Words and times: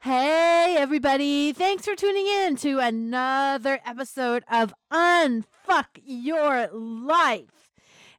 Hey, 0.00 0.76
everybody. 0.78 1.52
Thanks 1.52 1.86
for 1.86 1.96
tuning 1.96 2.26
in 2.26 2.56
to 2.56 2.78
another 2.78 3.80
episode 3.86 4.44
of 4.50 4.74
Unfuck 4.92 5.86
Your 6.04 6.68
Life. 6.72 7.63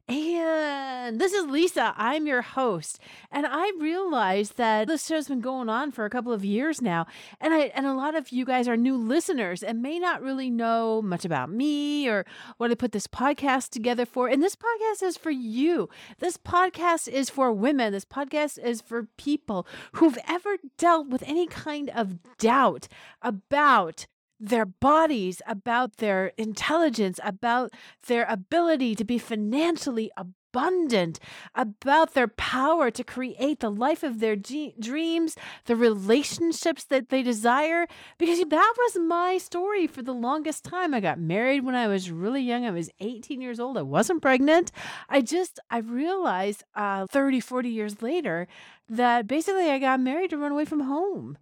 And 0.08 1.20
this 1.20 1.32
is 1.32 1.46
Lisa. 1.46 1.92
I'm 1.96 2.28
your 2.28 2.42
host. 2.42 3.00
And 3.32 3.44
I 3.44 3.72
realized 3.80 4.56
that 4.56 4.86
this 4.86 5.04
show's 5.04 5.26
been 5.26 5.40
going 5.40 5.68
on 5.68 5.90
for 5.90 6.04
a 6.04 6.10
couple 6.10 6.32
of 6.32 6.44
years 6.44 6.80
now. 6.80 7.06
And 7.40 7.52
I 7.52 7.72
and 7.74 7.86
a 7.86 7.94
lot 7.94 8.14
of 8.14 8.30
you 8.30 8.44
guys 8.44 8.68
are 8.68 8.76
new 8.76 8.96
listeners 8.96 9.64
and 9.64 9.82
may 9.82 9.98
not 9.98 10.22
really 10.22 10.48
know 10.48 11.02
much 11.02 11.24
about 11.24 11.50
me 11.50 12.08
or 12.08 12.24
what 12.56 12.70
I 12.70 12.76
put 12.76 12.92
this 12.92 13.08
podcast 13.08 13.70
together 13.70 14.06
for. 14.06 14.28
And 14.28 14.40
this 14.40 14.54
podcast 14.54 15.02
is 15.02 15.16
for 15.16 15.32
you. 15.32 15.88
This 16.20 16.36
podcast 16.36 17.08
is 17.08 17.28
for 17.28 17.52
women. 17.52 17.92
This 17.92 18.04
podcast 18.04 18.62
is 18.62 18.80
for 18.80 19.08
people 19.16 19.66
who've 19.94 20.18
ever 20.28 20.56
dealt 20.78 21.08
with 21.08 21.24
any 21.26 21.48
kind 21.48 21.90
of 21.90 22.18
doubt 22.38 22.86
about 23.22 24.06
their 24.38 24.66
bodies, 24.66 25.40
about 25.46 25.96
their 25.96 26.32
intelligence, 26.36 27.18
about 27.24 27.72
their 28.06 28.26
ability 28.28 28.94
to 28.94 29.04
be 29.04 29.18
financially 29.18 30.10
abundant, 30.16 31.18
about 31.54 32.14
their 32.14 32.28
power 32.28 32.90
to 32.90 33.04
create 33.04 33.60
the 33.60 33.70
life 33.70 34.02
of 34.02 34.20
their 34.20 34.36
dreams, 34.36 35.36
the 35.66 35.76
relationships 35.76 36.84
that 36.84 37.08
they 37.08 37.22
desire. 37.22 37.86
Because 38.18 38.38
that 38.38 38.74
was 38.78 38.98
my 38.98 39.38
story 39.38 39.86
for 39.86 40.02
the 40.02 40.14
longest 40.14 40.64
time. 40.64 40.94
I 40.94 41.00
got 41.00 41.18
married 41.18 41.64
when 41.64 41.74
I 41.74 41.88
was 41.88 42.10
really 42.10 42.42
young. 42.42 42.64
I 42.64 42.70
was 42.70 42.90
18 43.00 43.40
years 43.40 43.60
old. 43.60 43.76
I 43.76 43.82
wasn't 43.82 44.22
pregnant. 44.22 44.72
I 45.08 45.20
just, 45.20 45.60
I 45.70 45.78
realized 45.78 46.64
uh, 46.74 47.06
30, 47.06 47.40
40 47.40 47.68
years 47.68 48.02
later 48.02 48.48
that 48.88 49.26
basically 49.26 49.70
I 49.70 49.78
got 49.78 50.00
married 50.00 50.30
to 50.30 50.38
run 50.38 50.52
away 50.52 50.64
from 50.64 50.80
home. 50.80 51.38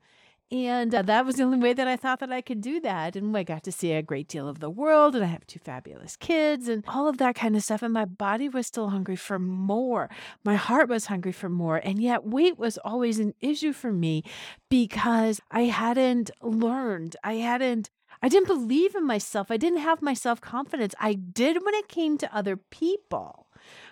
And 0.50 0.94
uh, 0.94 1.02
that 1.02 1.24
was 1.24 1.36
the 1.36 1.42
only 1.42 1.58
way 1.58 1.72
that 1.72 1.88
I 1.88 1.96
thought 1.96 2.20
that 2.20 2.30
I 2.30 2.40
could 2.40 2.60
do 2.60 2.78
that. 2.80 3.16
And 3.16 3.36
I 3.36 3.42
got 3.42 3.64
to 3.64 3.72
see 3.72 3.92
a 3.92 4.02
great 4.02 4.28
deal 4.28 4.48
of 4.48 4.60
the 4.60 4.70
world, 4.70 5.14
and 5.14 5.24
I 5.24 5.28
have 5.28 5.46
two 5.46 5.58
fabulous 5.58 6.16
kids, 6.16 6.68
and 6.68 6.84
all 6.86 7.08
of 7.08 7.18
that 7.18 7.34
kind 7.34 7.56
of 7.56 7.64
stuff. 7.64 7.82
And 7.82 7.92
my 7.92 8.04
body 8.04 8.48
was 8.48 8.66
still 8.66 8.90
hungry 8.90 9.16
for 9.16 9.38
more. 9.38 10.10
My 10.44 10.56
heart 10.56 10.88
was 10.88 11.06
hungry 11.06 11.32
for 11.32 11.48
more. 11.48 11.78
And 11.78 12.00
yet, 12.00 12.26
weight 12.26 12.58
was 12.58 12.78
always 12.78 13.18
an 13.18 13.34
issue 13.40 13.72
for 13.72 13.90
me 13.90 14.22
because 14.68 15.40
I 15.50 15.62
hadn't 15.62 16.30
learned, 16.42 17.16
I 17.24 17.34
hadn't 17.34 17.90
I 18.22 18.28
didn't 18.28 18.46
believe 18.46 18.94
in 18.94 19.06
myself. 19.06 19.50
I 19.50 19.58
didn't 19.58 19.80
have 19.80 20.00
my 20.00 20.14
self 20.14 20.40
confidence. 20.40 20.94
I 20.98 21.12
did 21.12 21.62
when 21.62 21.74
it 21.74 21.88
came 21.88 22.16
to 22.18 22.34
other 22.34 22.56
people. 22.56 23.48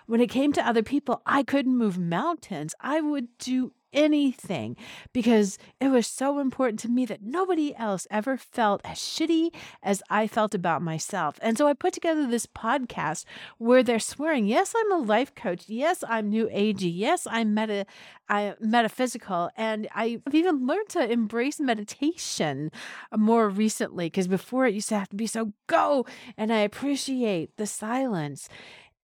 When 0.07 0.21
it 0.21 0.29
came 0.31 0.53
to 0.53 0.67
other 0.67 0.81
people, 0.81 1.21
I 1.25 1.43
couldn't 1.43 1.77
move 1.77 1.99
mountains. 1.99 2.73
I 2.81 2.99
would 2.99 3.37
do 3.37 3.73
anything 3.93 4.75
because 5.13 5.57
it 5.79 5.89
was 5.89 6.07
so 6.07 6.39
important 6.39 6.79
to 6.81 6.89
me 6.89 7.05
that 7.05 7.21
nobody 7.21 7.75
else 7.75 8.07
ever 8.09 8.37
felt 8.37 8.81
as 8.83 8.97
shitty 8.97 9.53
as 9.81 10.01
I 10.09 10.27
felt 10.27 10.53
about 10.53 10.81
myself. 10.81 11.39
And 11.41 11.57
so 11.57 11.67
I 11.67 11.73
put 11.73 11.93
together 11.93 12.27
this 12.27 12.45
podcast 12.45 13.25
where 13.57 13.83
they're 13.83 13.99
swearing, 13.99 14.45
yes, 14.47 14.73
I'm 14.75 14.91
a 14.91 14.97
life 14.97 15.33
coach. 15.35 15.65
Yes, 15.67 16.03
I'm 16.07 16.29
new 16.29 16.47
agey. 16.47 16.91
Yes, 16.93 17.27
I'm 17.29 17.53
meta 17.53 17.85
I 18.29 18.55
metaphysical. 18.59 19.49
And 19.57 19.87
I've 19.93 20.21
even 20.31 20.65
learned 20.65 20.89
to 20.89 21.11
embrace 21.11 21.59
meditation 21.59 22.71
more 23.15 23.49
recently 23.49 24.07
because 24.07 24.27
before 24.27 24.65
it 24.65 24.73
used 24.73 24.89
to 24.89 24.99
have 24.99 25.09
to 25.09 25.15
be 25.15 25.27
so 25.27 25.53
go. 25.67 26.05
And 26.37 26.51
I 26.51 26.59
appreciate 26.59 27.57
the 27.57 27.67
silence. 27.67 28.49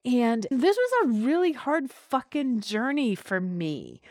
And 0.06 0.48
this 0.50 0.78
was 0.78 0.92
a 1.04 1.08
really 1.10 1.52
hard 1.52 1.92
fucking 1.92 2.62
journey 2.62 3.16
for 3.16 3.42
me 3.42 4.02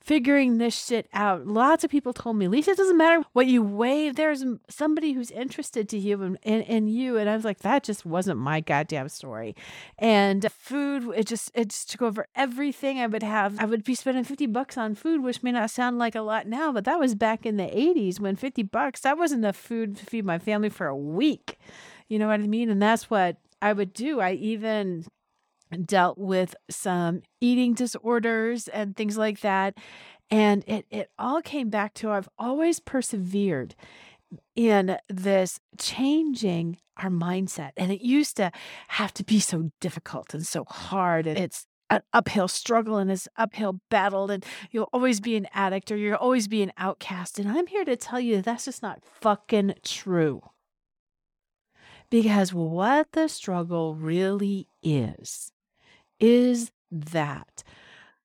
figuring 0.00 0.58
this 0.58 0.86
shit 0.86 1.08
out. 1.12 1.46
Lots 1.46 1.84
of 1.84 1.90
people 1.90 2.12
told 2.12 2.36
me, 2.36 2.48
Lisa, 2.48 2.70
it 2.72 2.76
doesn't 2.76 2.96
matter 2.96 3.22
what 3.32 3.46
you 3.46 3.62
weigh. 3.62 4.10
There's 4.10 4.44
somebody 4.68 5.12
who's 5.12 5.30
interested 5.30 5.88
to 5.90 5.98
you 5.98 6.22
and 6.22 6.38
in, 6.42 6.62
in, 6.62 6.88
you. 6.88 7.18
And 7.18 7.28
I 7.28 7.36
was 7.36 7.44
like, 7.44 7.58
that 7.60 7.84
just 7.84 8.06
wasn't 8.06 8.38
my 8.38 8.60
goddamn 8.60 9.08
story. 9.10 9.54
And 9.98 10.50
food, 10.50 11.12
it 11.14 11.26
just 11.26 11.50
it 11.54 11.68
just 11.68 11.90
took 11.90 12.02
over 12.02 12.26
everything 12.34 12.98
I 12.98 13.06
would 13.06 13.22
have. 13.22 13.60
I 13.60 13.66
would 13.66 13.84
be 13.84 13.94
spending 13.94 14.24
50 14.24 14.46
bucks 14.46 14.78
on 14.78 14.94
food, 14.94 15.22
which 15.22 15.42
may 15.42 15.52
not 15.52 15.70
sound 15.70 15.98
like 15.98 16.14
a 16.14 16.22
lot 16.22 16.46
now, 16.46 16.72
but 16.72 16.84
that 16.84 16.98
was 16.98 17.14
back 17.14 17.44
in 17.44 17.56
the 17.56 17.64
80s 17.64 18.18
when 18.18 18.36
50 18.36 18.62
bucks, 18.64 19.00
that 19.00 19.18
wasn't 19.18 19.44
enough 19.44 19.56
food 19.56 19.96
to 19.96 20.06
feed 20.06 20.24
my 20.24 20.38
family 20.38 20.70
for 20.70 20.86
a 20.86 20.96
week. 20.96 21.58
You 22.08 22.18
know 22.18 22.28
what 22.28 22.40
I 22.40 22.46
mean? 22.46 22.70
And 22.70 22.82
that's 22.82 23.10
what 23.10 23.36
I 23.62 23.72
would 23.72 23.92
do. 23.92 24.20
I 24.20 24.32
even 24.32 25.04
dealt 25.84 26.18
with 26.18 26.54
some 26.68 27.22
eating 27.40 27.74
disorders 27.74 28.68
and 28.68 28.96
things 28.96 29.16
like 29.16 29.40
that. 29.40 29.74
And 30.30 30.64
it, 30.66 30.86
it 30.90 31.10
all 31.18 31.42
came 31.42 31.70
back 31.70 31.94
to 31.94 32.10
I've 32.10 32.28
always 32.38 32.80
persevered 32.80 33.74
in 34.54 34.96
this 35.08 35.58
changing 35.78 36.78
our 36.96 37.10
mindset. 37.10 37.70
And 37.76 37.90
it 37.90 38.02
used 38.02 38.36
to 38.36 38.52
have 38.88 39.12
to 39.14 39.24
be 39.24 39.40
so 39.40 39.70
difficult 39.80 40.34
and 40.34 40.46
so 40.46 40.64
hard. 40.64 41.26
And 41.26 41.38
it's 41.38 41.66
an 41.88 42.02
uphill 42.12 42.46
struggle 42.46 42.96
and 42.98 43.10
it's 43.10 43.26
uphill 43.36 43.80
battle 43.90 44.30
and 44.30 44.44
you'll 44.70 44.88
always 44.92 45.20
be 45.20 45.36
an 45.36 45.48
addict 45.52 45.90
or 45.90 45.96
you'll 45.96 46.16
always 46.16 46.46
be 46.46 46.62
an 46.62 46.72
outcast. 46.78 47.38
And 47.38 47.50
I'm 47.50 47.66
here 47.66 47.84
to 47.84 47.96
tell 47.96 48.20
you 48.20 48.40
that's 48.40 48.66
just 48.66 48.82
not 48.82 49.02
fucking 49.04 49.74
true. 49.82 50.42
Because 52.08 52.52
what 52.52 53.12
the 53.12 53.28
struggle 53.28 53.94
really 53.94 54.68
is 54.82 55.52
is 56.20 56.70
that 56.90 57.64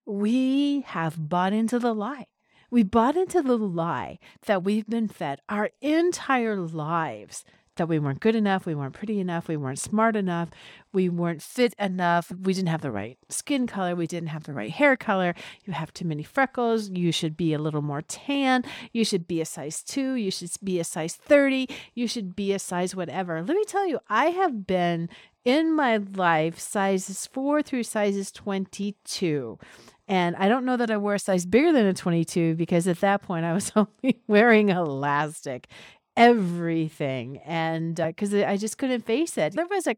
we 0.05 0.81
have 0.81 1.29
bought 1.29 1.53
into 1.53 1.79
the 1.79 1.93
lie. 1.93 2.27
We 2.69 2.83
bought 2.83 3.15
into 3.15 3.41
the 3.41 3.57
lie 3.57 4.19
that 4.45 4.63
we've 4.63 4.87
been 4.87 5.07
fed 5.07 5.39
our 5.49 5.69
entire 5.81 6.57
lives 6.57 7.45
that 7.75 7.89
we 7.89 7.99
weren't 7.99 8.21
good 8.21 8.35
enough, 8.35 8.65
we 8.65 8.75
weren't 8.75 8.93
pretty 8.93 9.19
enough, 9.19 9.47
we 9.47 9.57
weren't 9.57 9.79
smart 9.79 10.15
enough, 10.15 10.49
we 10.93 11.09
weren't 11.09 11.41
fit 11.41 11.73
enough, 11.77 12.31
we 12.31 12.53
didn't 12.53 12.69
have 12.69 12.81
the 12.81 12.91
right 12.91 13.17
skin 13.29 13.67
color, 13.67 13.95
we 13.95 14.07
didn't 14.07 14.29
have 14.29 14.43
the 14.43 14.53
right 14.53 14.71
hair 14.71 14.95
color, 14.95 15.35
you 15.65 15.73
have 15.73 15.93
too 15.93 16.05
many 16.05 16.23
freckles, 16.23 16.89
you 16.89 17.11
should 17.11 17.35
be 17.35 17.53
a 17.53 17.59
little 17.59 17.81
more 17.81 18.01
tan, 18.01 18.63
you 18.93 19.03
should 19.03 19.27
be 19.27 19.41
a 19.41 19.45
size 19.45 19.83
2, 19.83 20.13
you 20.13 20.31
should 20.31 20.51
be 20.63 20.79
a 20.79 20.83
size 20.83 21.15
30, 21.15 21.67
you 21.93 22.07
should 22.07 22.35
be 22.35 22.53
a 22.53 22.59
size 22.59 22.95
whatever. 22.95 23.41
Let 23.41 23.55
me 23.55 23.65
tell 23.65 23.87
you, 23.87 23.99
I 24.09 24.27
have 24.27 24.65
been 24.65 25.09
in 25.45 25.73
my 25.73 25.97
life 25.97 26.59
sizes 26.59 27.27
4 27.27 27.61
through 27.61 27.83
sizes 27.83 28.31
22. 28.31 29.57
And 30.07 30.35
I 30.35 30.49
don't 30.49 30.65
know 30.65 30.77
that 30.77 30.91
I 30.91 30.97
wore 30.97 31.15
a 31.15 31.19
size 31.19 31.45
bigger 31.45 31.71
than 31.71 31.85
a 31.85 31.93
22 31.93 32.55
because 32.55 32.87
at 32.87 32.99
that 32.99 33.21
point 33.21 33.45
I 33.45 33.53
was 33.53 33.71
only 33.75 34.21
wearing 34.27 34.69
elastic 34.69 35.67
everything 36.17 37.39
and 37.45 37.95
because 37.95 38.33
uh, 38.33 38.45
I 38.47 38.57
just 38.57 38.77
couldn't 38.77 39.05
face 39.05 39.37
it. 39.37 39.53
There 39.53 39.67
was 39.67 39.85
a 39.87 39.95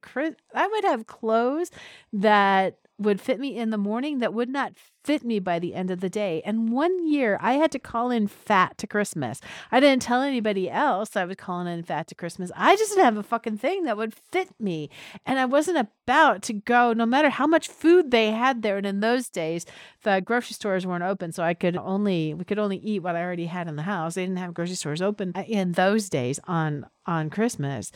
I 0.54 0.68
would 0.68 0.84
have 0.84 1.06
clothes 1.06 1.72
that 2.12 2.78
would 2.98 3.22
fit 3.22 3.40
me 3.40 3.56
in 3.56 3.70
the 3.70 3.78
morning 3.78 4.20
that 4.20 4.34
would 4.34 4.50
not 4.50 4.74
fit 5.08 5.24
me 5.24 5.40
by 5.40 5.58
the 5.58 5.74
end 5.74 5.90
of 5.90 6.02
the 6.02 6.10
day. 6.10 6.42
And 6.44 6.70
one 6.70 7.08
year 7.08 7.40
I 7.42 7.54
had 7.54 7.72
to 7.72 7.80
call 7.80 8.12
in 8.12 8.28
fat 8.28 8.78
to 8.80 8.86
Christmas. 8.86 9.40
I 9.72 9.80
didn't 9.80 10.02
tell 10.02 10.22
anybody 10.22 10.70
else 10.70 11.16
I 11.16 11.24
was 11.24 11.38
calling 11.38 11.66
in 11.74 11.84
fat 11.84 12.08
to 12.08 12.16
Christmas. 12.16 12.52
I 12.58 12.76
just 12.76 12.92
didn't 12.92 13.06
have 13.06 13.16
a 13.16 13.24
fucking 13.24 13.58
thing 13.58 13.86
that 13.86 13.96
would 13.96 14.14
fit 14.14 14.50
me. 14.60 14.90
And 15.26 15.40
I 15.40 15.46
wasn't 15.46 15.78
about 15.78 16.42
to 16.44 16.54
go, 16.54 16.92
no 16.92 17.06
matter 17.06 17.30
how 17.30 17.48
much 17.48 17.70
food 17.70 18.12
they 18.12 18.32
had 18.32 18.64
there. 18.64 18.76
And 18.76 18.86
in 18.86 19.00
those 19.00 19.30
days, 19.30 19.66
the 20.04 20.20
grocery 20.20 20.56
stores 20.56 20.86
weren't 20.86 21.06
open. 21.06 21.32
So 21.32 21.42
I 21.42 21.54
could 21.54 21.78
only, 21.78 22.34
we 22.34 22.44
could 22.44 22.60
only 22.60 22.78
eat 22.78 23.02
what 23.02 23.16
I 23.16 23.24
already 23.24 23.46
had 23.46 23.70
in 23.70 23.78
the 23.78 23.84
house. 23.84 24.16
They 24.16 24.24
didn't 24.24 24.40
have 24.40 24.54
grocery 24.54 24.76
stores 24.76 25.02
open 25.02 25.32
uh, 25.36 25.44
in 25.48 25.72
those 25.72 26.10
days 26.10 26.38
on, 26.50 26.86
on 27.06 27.30
Christmas. 27.30 27.94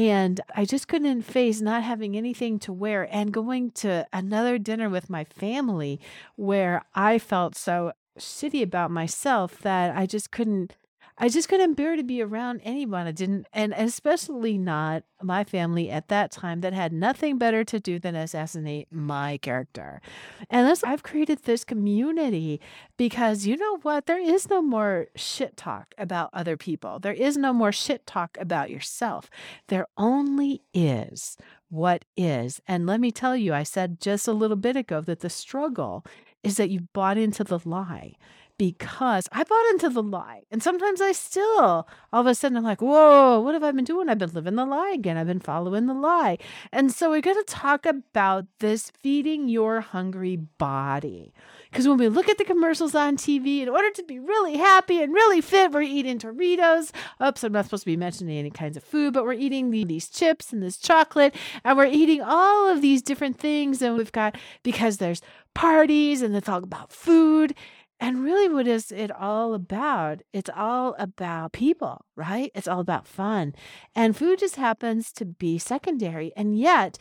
And 0.00 0.40
I 0.56 0.64
just 0.64 0.88
couldn't 0.88 1.20
face 1.24 1.60
not 1.60 1.82
having 1.82 2.16
anything 2.16 2.58
to 2.60 2.72
wear 2.72 3.06
and 3.14 3.34
going 3.34 3.70
to 3.72 4.06
another 4.14 4.56
dinner 4.56 4.88
with 4.88 5.10
my 5.10 5.24
family 5.24 6.00
where 6.36 6.86
I 6.94 7.18
felt 7.18 7.54
so 7.54 7.92
shitty 8.18 8.62
about 8.62 8.90
myself 8.90 9.58
that 9.58 9.94
I 9.94 10.06
just 10.06 10.30
couldn't 10.30 10.74
I 11.22 11.28
just 11.28 11.50
couldn't 11.50 11.74
bear 11.74 11.96
to 11.96 12.02
be 12.02 12.22
around 12.22 12.62
anyone. 12.64 13.06
I 13.06 13.12
didn't, 13.12 13.46
and 13.52 13.74
especially 13.76 14.56
not 14.56 15.02
my 15.22 15.44
family 15.44 15.90
at 15.90 16.08
that 16.08 16.32
time 16.32 16.62
that 16.62 16.72
had 16.72 16.94
nothing 16.94 17.36
better 17.36 17.62
to 17.62 17.78
do 17.78 17.98
than 17.98 18.16
assassinate 18.16 18.88
my 18.90 19.36
character. 19.36 20.00
And 20.48 20.74
I've 20.82 21.02
created 21.02 21.42
this 21.42 21.62
community 21.62 22.58
because 22.96 23.44
you 23.44 23.58
know 23.58 23.76
what? 23.82 24.06
There 24.06 24.18
is 24.18 24.48
no 24.48 24.62
more 24.62 25.08
shit 25.14 25.58
talk 25.58 25.94
about 25.98 26.30
other 26.32 26.56
people. 26.56 26.98
There 26.98 27.12
is 27.12 27.36
no 27.36 27.52
more 27.52 27.70
shit 27.70 28.06
talk 28.06 28.38
about 28.40 28.70
yourself. 28.70 29.28
There 29.68 29.88
only 29.98 30.62
is 30.72 31.36
what 31.68 32.06
is. 32.16 32.62
And 32.66 32.86
let 32.86 32.98
me 32.98 33.12
tell 33.12 33.36
you, 33.36 33.52
I 33.52 33.64
said 33.64 34.00
just 34.00 34.26
a 34.26 34.32
little 34.32 34.56
bit 34.56 34.74
ago 34.74 35.02
that 35.02 35.20
the 35.20 35.28
struggle 35.28 36.02
is 36.42 36.56
that 36.56 36.70
you 36.70 36.88
bought 36.94 37.18
into 37.18 37.44
the 37.44 37.60
lie 37.66 38.14
because 38.60 39.26
I 39.32 39.42
bought 39.42 39.70
into 39.70 39.88
the 39.88 40.02
lie. 40.02 40.42
And 40.50 40.62
sometimes 40.62 41.00
I 41.00 41.12
still, 41.12 41.88
all 42.12 42.20
of 42.20 42.26
a 42.26 42.34
sudden, 42.34 42.58
I'm 42.58 42.62
like, 42.62 42.82
whoa, 42.82 43.40
what 43.40 43.54
have 43.54 43.64
I 43.64 43.72
been 43.72 43.86
doing? 43.86 44.10
I've 44.10 44.18
been 44.18 44.34
living 44.34 44.56
the 44.56 44.66
lie 44.66 44.90
again. 44.90 45.16
I've 45.16 45.28
been 45.28 45.40
following 45.40 45.86
the 45.86 45.94
lie. 45.94 46.36
And 46.70 46.92
so 46.92 47.08
we're 47.08 47.22
going 47.22 47.42
to 47.42 47.44
talk 47.44 47.86
about 47.86 48.44
this 48.58 48.92
feeding 49.00 49.48
your 49.48 49.80
hungry 49.80 50.36
body. 50.36 51.32
Because 51.70 51.88
when 51.88 51.96
we 51.96 52.10
look 52.10 52.28
at 52.28 52.36
the 52.36 52.44
commercials 52.44 52.94
on 52.94 53.16
TV, 53.16 53.62
in 53.62 53.70
order 53.70 53.88
to 53.92 54.02
be 54.02 54.18
really 54.18 54.58
happy 54.58 55.02
and 55.02 55.14
really 55.14 55.40
fit, 55.40 55.72
we're 55.72 55.80
eating 55.80 56.18
Doritos. 56.18 56.90
Oops, 57.24 57.42
I'm 57.42 57.52
not 57.52 57.64
supposed 57.64 57.84
to 57.84 57.90
be 57.90 57.96
mentioning 57.96 58.36
any 58.36 58.50
kinds 58.50 58.76
of 58.76 58.84
food, 58.84 59.14
but 59.14 59.24
we're 59.24 59.32
eating 59.32 59.70
these 59.70 60.10
chips 60.10 60.52
and 60.52 60.62
this 60.62 60.76
chocolate, 60.76 61.34
and 61.64 61.78
we're 61.78 61.86
eating 61.86 62.20
all 62.20 62.68
of 62.68 62.82
these 62.82 63.00
different 63.00 63.38
things. 63.38 63.80
And 63.80 63.96
we've 63.96 64.12
got, 64.12 64.36
because 64.62 64.98
there's 64.98 65.22
parties 65.54 66.22
and 66.22 66.36
it's 66.36 66.48
all 66.48 66.62
about 66.62 66.92
food. 66.92 67.54
And 68.00 68.24
really, 68.24 68.48
what 68.48 68.66
is 68.66 68.90
it 68.90 69.10
all 69.10 69.52
about? 69.52 70.22
It's 70.32 70.48
all 70.56 70.96
about 70.98 71.52
people, 71.52 72.06
right? 72.16 72.50
It's 72.54 72.66
all 72.66 72.80
about 72.80 73.06
fun. 73.06 73.54
And 73.94 74.16
food 74.16 74.38
just 74.38 74.56
happens 74.56 75.12
to 75.12 75.26
be 75.26 75.58
secondary. 75.58 76.32
And 76.34 76.58
yet, 76.58 76.98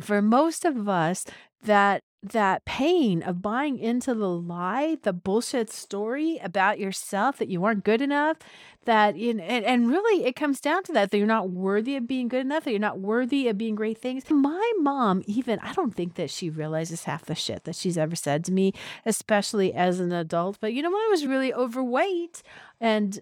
for 0.00 0.20
most 0.22 0.64
of 0.64 0.88
us, 0.88 1.24
that 1.62 2.02
that 2.22 2.64
pain 2.64 3.22
of 3.22 3.40
buying 3.40 3.78
into 3.78 4.12
the 4.14 4.28
lie, 4.28 4.96
the 5.02 5.12
bullshit 5.12 5.70
story 5.70 6.40
about 6.42 6.78
yourself 6.78 7.36
that 7.38 7.48
you 7.48 7.64
aren't 7.64 7.84
good 7.84 8.00
enough, 8.00 8.38
that 8.84 9.16
you 9.16 9.34
know, 9.34 9.44
and, 9.44 9.64
and 9.64 9.88
really 9.88 10.24
it 10.24 10.34
comes 10.34 10.60
down 10.60 10.82
to 10.82 10.92
that 10.92 11.10
that 11.10 11.18
you're 11.18 11.26
not 11.26 11.50
worthy 11.50 11.94
of 11.94 12.06
being 12.06 12.28
good 12.28 12.40
enough, 12.40 12.64
that 12.64 12.70
you're 12.70 12.80
not 12.80 12.98
worthy 12.98 13.48
of 13.48 13.58
being 13.58 13.74
great 13.74 13.98
things. 13.98 14.24
My 14.28 14.72
mom, 14.80 15.22
even 15.26 15.58
I 15.60 15.72
don't 15.72 15.94
think 15.94 16.14
that 16.14 16.30
she 16.30 16.50
realizes 16.50 17.04
half 17.04 17.24
the 17.24 17.34
shit 17.34 17.64
that 17.64 17.76
she's 17.76 17.98
ever 17.98 18.16
said 18.16 18.44
to 18.46 18.52
me, 18.52 18.72
especially 19.04 19.72
as 19.72 20.00
an 20.00 20.12
adult. 20.12 20.58
But 20.60 20.72
you 20.72 20.82
know, 20.82 20.90
when 20.90 21.00
I 21.00 21.08
was 21.10 21.26
really 21.26 21.54
overweight 21.54 22.42
and 22.80 23.20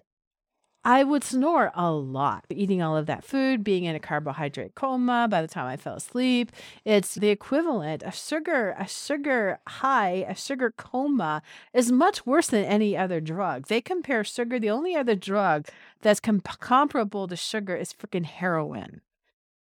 I 0.87 1.03
would 1.03 1.23
snore 1.23 1.71
a 1.73 1.91
lot, 1.91 2.45
eating 2.51 2.79
all 2.79 2.95
of 2.95 3.07
that 3.07 3.23
food, 3.23 3.63
being 3.63 3.85
in 3.85 3.95
a 3.95 3.99
carbohydrate 3.99 4.75
coma 4.75 5.27
by 5.27 5.41
the 5.41 5.47
time 5.47 5.65
I 5.65 5.77
fell 5.77 5.95
asleep. 5.95 6.51
It's 6.85 7.15
the 7.15 7.29
equivalent. 7.29 8.03
of 8.03 8.13
sugar, 8.13 8.75
a 8.77 8.87
sugar 8.87 9.59
high, 9.67 10.25
a 10.29 10.35
sugar 10.35 10.71
coma 10.77 11.41
is 11.73 11.91
much 11.91 12.27
worse 12.27 12.47
than 12.47 12.63
any 12.65 12.95
other 12.95 13.19
drug. 13.19 13.65
They 13.65 13.81
compare 13.81 14.23
sugar, 14.23 14.59
the 14.59 14.69
only 14.69 14.95
other 14.95 15.15
drug 15.15 15.67
that's 16.01 16.19
com- 16.19 16.41
comparable 16.41 17.27
to 17.29 17.35
sugar 17.35 17.75
is 17.75 17.91
freaking 17.91 18.25
heroin. 18.25 19.01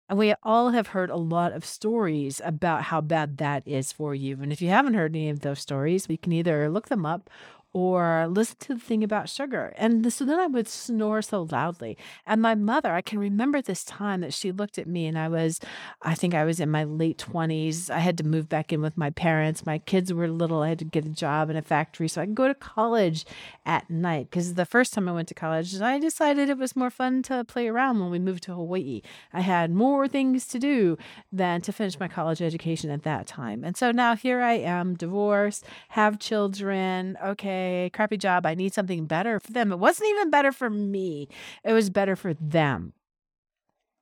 And 0.08 0.18
we 0.18 0.34
all 0.42 0.70
have 0.70 0.88
heard 0.88 1.12
a 1.12 1.18
lot 1.18 1.52
of 1.52 1.64
stories 1.64 2.42
about 2.44 2.84
how 2.84 3.00
bad 3.00 3.38
that 3.38 3.62
is 3.68 3.92
for 3.92 4.16
you. 4.16 4.40
And 4.42 4.52
if 4.52 4.60
you 4.62 4.70
haven't 4.70 4.96
heard 4.96 5.16
any 5.16 5.30
of 5.30 5.42
those 5.42 5.60
stories, 5.60 6.08
we 6.08 6.18
can 6.18 6.32
either 6.32 6.68
look 6.70 6.88
them 6.88 7.06
up 7.06 7.30
or 7.72 8.28
listen 8.28 8.58
to 8.60 8.74
the 8.74 8.80
thing 8.80 9.04
about 9.04 9.30
sugar. 9.30 9.74
And 9.78 10.12
so 10.12 10.26
then 10.26 10.40
I 10.40 10.48
would 10.48 10.68
snore 10.68 11.22
so 11.22 11.48
loudly. 11.52 11.98
And 12.26 12.42
my 12.42 12.56
mother, 12.56 12.92
I 12.92 13.02
can 13.02 13.20
remember 13.20 13.62
this 13.62 13.84
time 13.84 14.22
that 14.22 14.34
she 14.34 14.52
looked 14.52 14.80
at 14.80 14.88
me 14.88 15.06
and 15.06 15.20
I 15.20 15.28
was, 15.28 15.60
I 16.02 16.16
think 16.16 16.34
I 16.34 16.46
was 16.46 16.60
in 16.60 16.72
my 16.72 16.84
late 16.84 17.24
20s. 17.32 17.92
I 17.92 18.00
had 18.00 18.18
to 18.18 18.24
move 18.24 18.50
back 18.50 18.74
in 18.74 18.82
with 18.82 18.98
my 18.98 19.12
parents. 19.12 19.68
My 19.68 19.78
kids 19.78 20.12
were 20.12 20.28
little. 20.28 20.64
I 20.64 20.70
had 20.70 20.80
to 20.80 20.86
get 20.86 21.06
a 21.06 21.10
job 21.10 21.52
in 21.52 21.58
a 21.58 21.62
factory 21.62 22.08
so 22.08 22.22
I 22.22 22.26
could 22.26 22.36
go 22.36 22.48
to 22.48 22.56
college 22.56 23.26
at 23.68 23.88
night. 23.90 24.32
Because 24.32 24.56
the 24.56 24.66
first 24.66 24.94
time 24.94 25.08
I 25.08 25.12
went 25.12 25.28
to 25.28 25.36
college, 25.36 25.80
I 25.80 26.00
decided 26.00 26.50
it 26.50 26.58
was 26.58 26.76
more 26.76 26.90
fun 26.90 27.22
to 27.24 27.44
play 27.44 27.68
around 27.68 28.00
when 28.00 28.10
we 28.10 28.18
moved 28.18 28.44
to 28.44 28.56
Hawaii. 28.56 29.04
I 29.32 29.42
had 29.42 29.70
more 29.70 30.08
things 30.08 30.48
to 30.48 30.60
do 30.60 30.98
than 31.32 31.62
to 31.62 31.72
finish 31.72 32.00
my 32.00 32.08
college 32.08 32.42
education 32.42 32.90
at 32.90 33.04
that 33.04 33.28
time. 33.28 33.64
And 33.64 33.78
so 33.78 33.92
now 33.92 34.16
here 34.16 34.42
I 34.42 34.54
am, 34.54 34.96
divorced, 34.96 35.66
have 35.90 36.18
children. 36.18 37.16
Okay 37.24 37.59
crappy 37.94 38.18
job. 38.18 38.46
I 38.46 38.56
need 38.56 38.74
something 38.74 39.06
better 39.06 39.40
for 39.40 39.52
them. 39.52 39.72
It 39.72 39.80
wasn't 39.80 40.10
even 40.10 40.30
better 40.30 40.52
for 40.52 40.70
me, 40.70 41.28
it 41.64 41.74
was 41.74 41.90
better 41.90 42.16
for 42.16 42.34
them. 42.34 42.94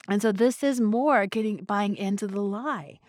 And 0.10 0.22
so 0.22 0.32
this 0.32 0.64
is 0.64 0.80
more 0.80 1.26
getting 1.26 1.58
buying 1.58 1.96
into 1.96 2.28
the 2.28 2.42
lie. 2.42 3.00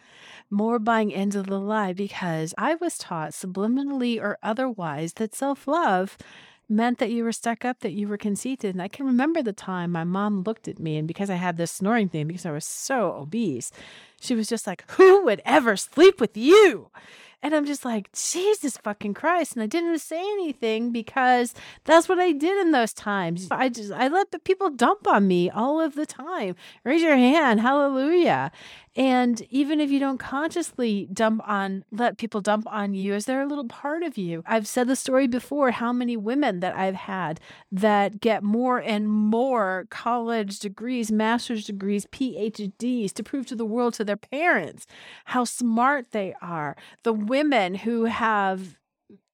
More 0.51 0.79
buying 0.79 1.11
into 1.11 1.43
the 1.43 1.61
lie 1.61 1.93
because 1.93 2.55
I 2.59 2.75
was 2.77 2.99
taught 2.99 3.33
subliminally 3.33 4.21
or 4.21 4.39
otherwise 4.43 5.15
that 5.15 5.35
self 5.35 5.69
love 5.69 6.17
meant 6.69 6.99
that 6.99 7.11
you 7.11 7.25
were 7.25 7.33
stuck 7.33 7.65
up, 7.65 7.81
that 7.81 7.93
you 7.93 8.09
were 8.09 8.19
conceited. 8.19 8.75
And 8.75 8.83
I 8.83 8.89
can 8.89 9.07
remember 9.07 9.43
the 9.43 9.53
time 9.53 9.93
my 9.93 10.05
mom 10.05 10.43
looked 10.43 10.69
at 10.69 10.79
me, 10.79 10.97
and 10.97 11.09
because 11.09 11.31
I 11.31 11.37
had 11.37 11.57
this 11.57 11.73
snoring 11.73 12.09
thing, 12.09 12.27
because 12.27 12.47
I 12.47 12.51
was 12.51 12.67
so 12.67 13.15
obese, 13.15 13.73
she 14.21 14.35
was 14.35 14.49
just 14.49 14.67
like, 14.67 14.85
Who 14.93 15.25
would 15.25 15.41
ever 15.45 15.77
sleep 15.77 16.21
with 16.21 16.37
you? 16.37 16.91
And 17.43 17.55
I'm 17.55 17.67
just 17.67 17.85
like, 17.85 18.11
Jesus 18.13 18.77
fucking 18.77 19.15
Christ. 19.15 19.55
And 19.55 19.63
I 19.63 19.67
didn't 19.67 20.01
say 20.01 20.21
anything 20.21 20.91
because 20.91 21.55
that's 21.85 22.09
what 22.09 22.19
I 22.19 22.33
did 22.33 22.61
in 22.61 22.73
those 22.73 22.93
times. 22.93 23.47
I 23.51 23.69
just, 23.69 23.93
I 23.93 24.09
let 24.09 24.33
the 24.33 24.41
people 24.41 24.71
dump 24.71 25.07
on 25.07 25.29
me 25.29 25.49
all 25.49 25.81
of 25.81 25.95
the 25.95 26.07
time. 26.07 26.57
Raise 26.85 27.03
your 27.03 27.17
hand. 27.17 27.61
Hallelujah. 27.61 28.51
And 28.99 29.41
even 29.51 29.81
if 29.81 29.91
you 29.91 30.01
don't 30.01 30.19
consciously 30.19 31.09
dump 31.13 31.41
on, 31.47 31.85
let 31.93 32.19
people 32.19 32.41
dump 32.41 32.67
on 32.67 32.95
you, 32.95 33.15
is 33.15 33.27
there 33.27 33.41
a 33.41 33.47
little 33.47 33.69
part 33.69 34.03
of 34.03 34.19
you? 34.19 34.43
I've 34.45 34.67
said 34.67 34.89
the 34.89 34.97
story 34.97 35.29
before 35.29 35.71
how 35.71 35.93
many 35.93 36.17
women 36.17 36.59
that 36.59 36.75
I've 36.75 36.97
had 36.97 37.39
that 37.71 38.21
get 38.21 38.43
more 38.43 38.79
and 38.79 39.09
more 39.09 39.87
college 39.89 40.59
degrees, 40.59 41.13
master's 41.13 41.65
degrees, 41.65 42.07
PhDs 42.07 43.13
to 43.13 43.23
prove 43.23 43.47
to 43.47 43.55
the 43.55 43.65
world, 43.65 43.95
to 43.95 44.05
their 44.05 44.17
parents, 44.17 44.85
how 45.27 45.45
smart 45.45 46.11
they 46.11 46.35
are. 46.43 46.77
The 47.05 47.13
women 47.29 47.77
who 47.77 48.07
have 48.07 48.79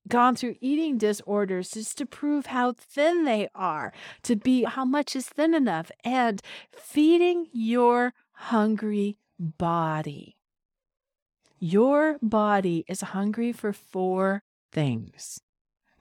gone 0.09 0.37
through 0.37 0.57
eating 0.61 0.99
disorders 0.99 1.71
just 1.71 1.97
to 1.99 2.07
prove 2.07 2.47
how 2.47 2.73
thin 2.73 3.25
they 3.25 3.49
are, 3.55 3.93
to 4.23 4.37
be 4.37 4.65
how 4.65 4.85
much 4.85 5.17
is 5.17 5.29
thin 5.29 5.55
enough, 5.55 5.91
and 6.05 6.43
feeding 6.73 7.47
your 7.53 8.13
hungry 8.33 9.17
body. 9.39 10.37
Your 11.59 12.19
body 12.21 12.85
is 12.89 13.01
hungry 13.01 13.53
for 13.53 13.73
four 13.73 14.43
things. 14.73 15.41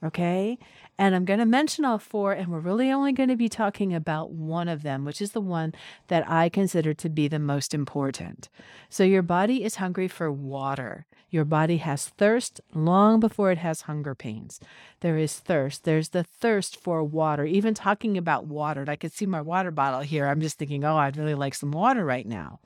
Okay. 0.03 0.57
And 0.97 1.15
I'm 1.15 1.25
going 1.25 1.39
to 1.39 1.45
mention 1.45 1.85
all 1.85 1.97
four, 1.97 2.33
and 2.33 2.49
we're 2.49 2.59
really 2.59 2.91
only 2.91 3.13
going 3.13 3.29
to 3.29 3.35
be 3.35 3.49
talking 3.49 3.93
about 3.93 4.31
one 4.31 4.67
of 4.67 4.83
them, 4.83 5.05
which 5.05 5.21
is 5.21 5.31
the 5.31 5.41
one 5.41 5.73
that 6.07 6.29
I 6.29 6.49
consider 6.49 6.93
to 6.93 7.09
be 7.09 7.27
the 7.27 7.39
most 7.39 7.73
important. 7.73 8.49
So, 8.89 9.03
your 9.03 9.21
body 9.21 9.63
is 9.63 9.75
hungry 9.75 10.07
for 10.07 10.31
water. 10.31 11.05
Your 11.29 11.45
body 11.45 11.77
has 11.77 12.09
thirst 12.09 12.61
long 12.75 13.19
before 13.19 13.49
it 13.49 13.57
has 13.57 13.81
hunger 13.81 14.13
pains. 14.13 14.59
There 14.99 15.17
is 15.17 15.39
thirst. 15.39 15.83
There's 15.83 16.09
the 16.09 16.23
thirst 16.23 16.75
for 16.75 17.03
water. 17.03 17.45
Even 17.45 17.73
talking 17.73 18.17
about 18.17 18.45
water, 18.45 18.85
I 18.87 18.95
could 18.95 19.13
see 19.13 19.25
my 19.25 19.41
water 19.41 19.71
bottle 19.71 20.01
here. 20.01 20.27
I'm 20.27 20.41
just 20.41 20.59
thinking, 20.59 20.83
oh, 20.83 20.97
I'd 20.97 21.17
really 21.17 21.33
like 21.33 21.55
some 21.55 21.71
water 21.71 22.05
right 22.05 22.27
now. 22.27 22.59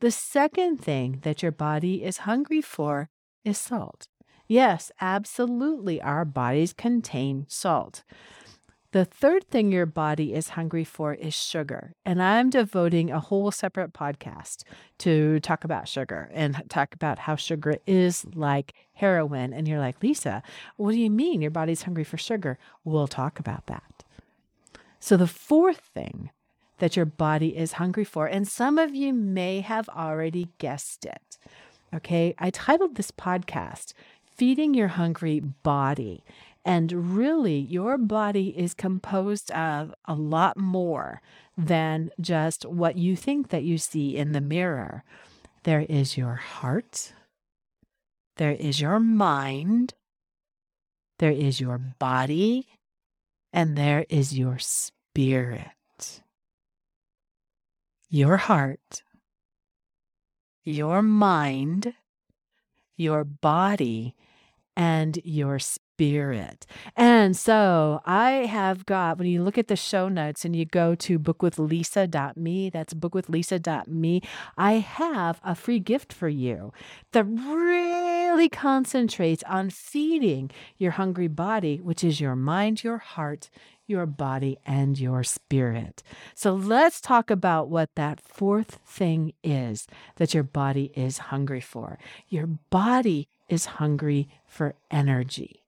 The 0.00 0.10
second 0.10 0.78
thing 0.78 1.20
that 1.22 1.42
your 1.42 1.52
body 1.52 2.04
is 2.04 2.18
hungry 2.18 2.60
for 2.60 3.08
is 3.44 3.56
salt. 3.56 4.08
Yes, 4.52 4.92
absolutely, 5.00 6.02
our 6.02 6.26
bodies 6.26 6.74
contain 6.74 7.46
salt. 7.48 8.02
The 8.90 9.06
third 9.06 9.48
thing 9.48 9.72
your 9.72 9.86
body 9.86 10.34
is 10.34 10.50
hungry 10.50 10.84
for 10.84 11.14
is 11.14 11.32
sugar. 11.32 11.94
And 12.04 12.22
I'm 12.22 12.50
devoting 12.50 13.10
a 13.10 13.18
whole 13.18 13.50
separate 13.50 13.94
podcast 13.94 14.64
to 14.98 15.40
talk 15.40 15.64
about 15.64 15.88
sugar 15.88 16.28
and 16.34 16.64
talk 16.68 16.94
about 16.94 17.20
how 17.20 17.34
sugar 17.34 17.76
is 17.86 18.26
like 18.34 18.74
heroin. 18.92 19.54
And 19.54 19.66
you're 19.66 19.78
like, 19.78 20.02
Lisa, 20.02 20.42
what 20.76 20.92
do 20.92 20.98
you 20.98 21.08
mean 21.08 21.40
your 21.40 21.50
body's 21.50 21.84
hungry 21.84 22.04
for 22.04 22.18
sugar? 22.18 22.58
We'll 22.84 23.08
talk 23.08 23.38
about 23.38 23.68
that. 23.68 24.04
So, 25.00 25.16
the 25.16 25.26
fourth 25.26 25.80
thing 25.94 26.28
that 26.76 26.94
your 26.94 27.06
body 27.06 27.56
is 27.56 27.72
hungry 27.72 28.04
for. 28.04 28.26
And 28.26 28.46
some 28.46 28.76
of 28.76 28.94
you 28.94 29.14
may 29.14 29.62
have 29.62 29.88
already 29.88 30.48
guessed 30.58 31.06
it. 31.06 31.38
Okay, 31.94 32.34
I 32.38 32.48
titled 32.48 32.94
this 32.94 33.10
podcast 33.10 33.92
Feeding 34.42 34.74
Your 34.74 34.88
Hungry 34.88 35.38
Body. 35.38 36.24
And 36.64 37.16
really, 37.16 37.58
your 37.58 37.96
body 37.96 38.48
is 38.58 38.74
composed 38.74 39.52
of 39.52 39.94
a 40.04 40.14
lot 40.16 40.56
more 40.56 41.22
than 41.56 42.10
just 42.20 42.66
what 42.66 42.98
you 42.98 43.14
think 43.14 43.50
that 43.50 43.62
you 43.62 43.78
see 43.78 44.16
in 44.16 44.32
the 44.32 44.40
mirror. 44.40 45.04
There 45.62 45.86
is 45.88 46.16
your 46.16 46.34
heart, 46.34 47.12
there 48.36 48.50
is 48.50 48.80
your 48.80 48.98
mind, 48.98 49.94
there 51.20 51.30
is 51.30 51.60
your 51.60 51.78
body, 51.78 52.66
and 53.52 53.78
there 53.78 54.06
is 54.08 54.36
your 54.36 54.58
spirit. 54.58 55.70
Your 58.10 58.38
heart, 58.38 59.04
your 60.64 61.00
mind, 61.00 61.94
your 62.96 63.22
body, 63.22 64.16
and 64.76 65.18
your 65.24 65.58
spirit. 65.58 66.66
And 66.96 67.36
so 67.36 68.00
I 68.04 68.30
have 68.46 68.86
got, 68.86 69.18
when 69.18 69.28
you 69.28 69.42
look 69.42 69.58
at 69.58 69.68
the 69.68 69.76
show 69.76 70.08
notes 70.08 70.44
and 70.44 70.56
you 70.56 70.64
go 70.64 70.94
to 70.96 71.18
bookwithlisa.me, 71.18 72.70
that's 72.70 72.94
bookwithlisa.me, 72.94 74.22
I 74.56 74.72
have 74.72 75.40
a 75.44 75.54
free 75.54 75.78
gift 75.78 76.12
for 76.12 76.28
you 76.28 76.72
that 77.12 77.24
really 77.24 78.48
concentrates 78.48 79.42
on 79.44 79.70
feeding 79.70 80.50
your 80.78 80.92
hungry 80.92 81.28
body, 81.28 81.76
which 81.76 82.02
is 82.02 82.20
your 82.20 82.36
mind, 82.36 82.82
your 82.82 82.98
heart, 82.98 83.50
your 83.86 84.06
body, 84.06 84.58
and 84.64 84.98
your 84.98 85.22
spirit. 85.22 86.02
So 86.34 86.54
let's 86.54 87.00
talk 87.00 87.30
about 87.30 87.68
what 87.68 87.90
that 87.96 88.20
fourth 88.20 88.78
thing 88.86 89.34
is 89.44 89.86
that 90.16 90.34
your 90.34 90.44
body 90.44 90.92
is 90.96 91.18
hungry 91.18 91.60
for. 91.60 91.98
Your 92.28 92.46
body 92.46 93.28
is 93.52 93.66
hungry 93.66 94.28
for 94.46 94.74
energy. 94.90 95.62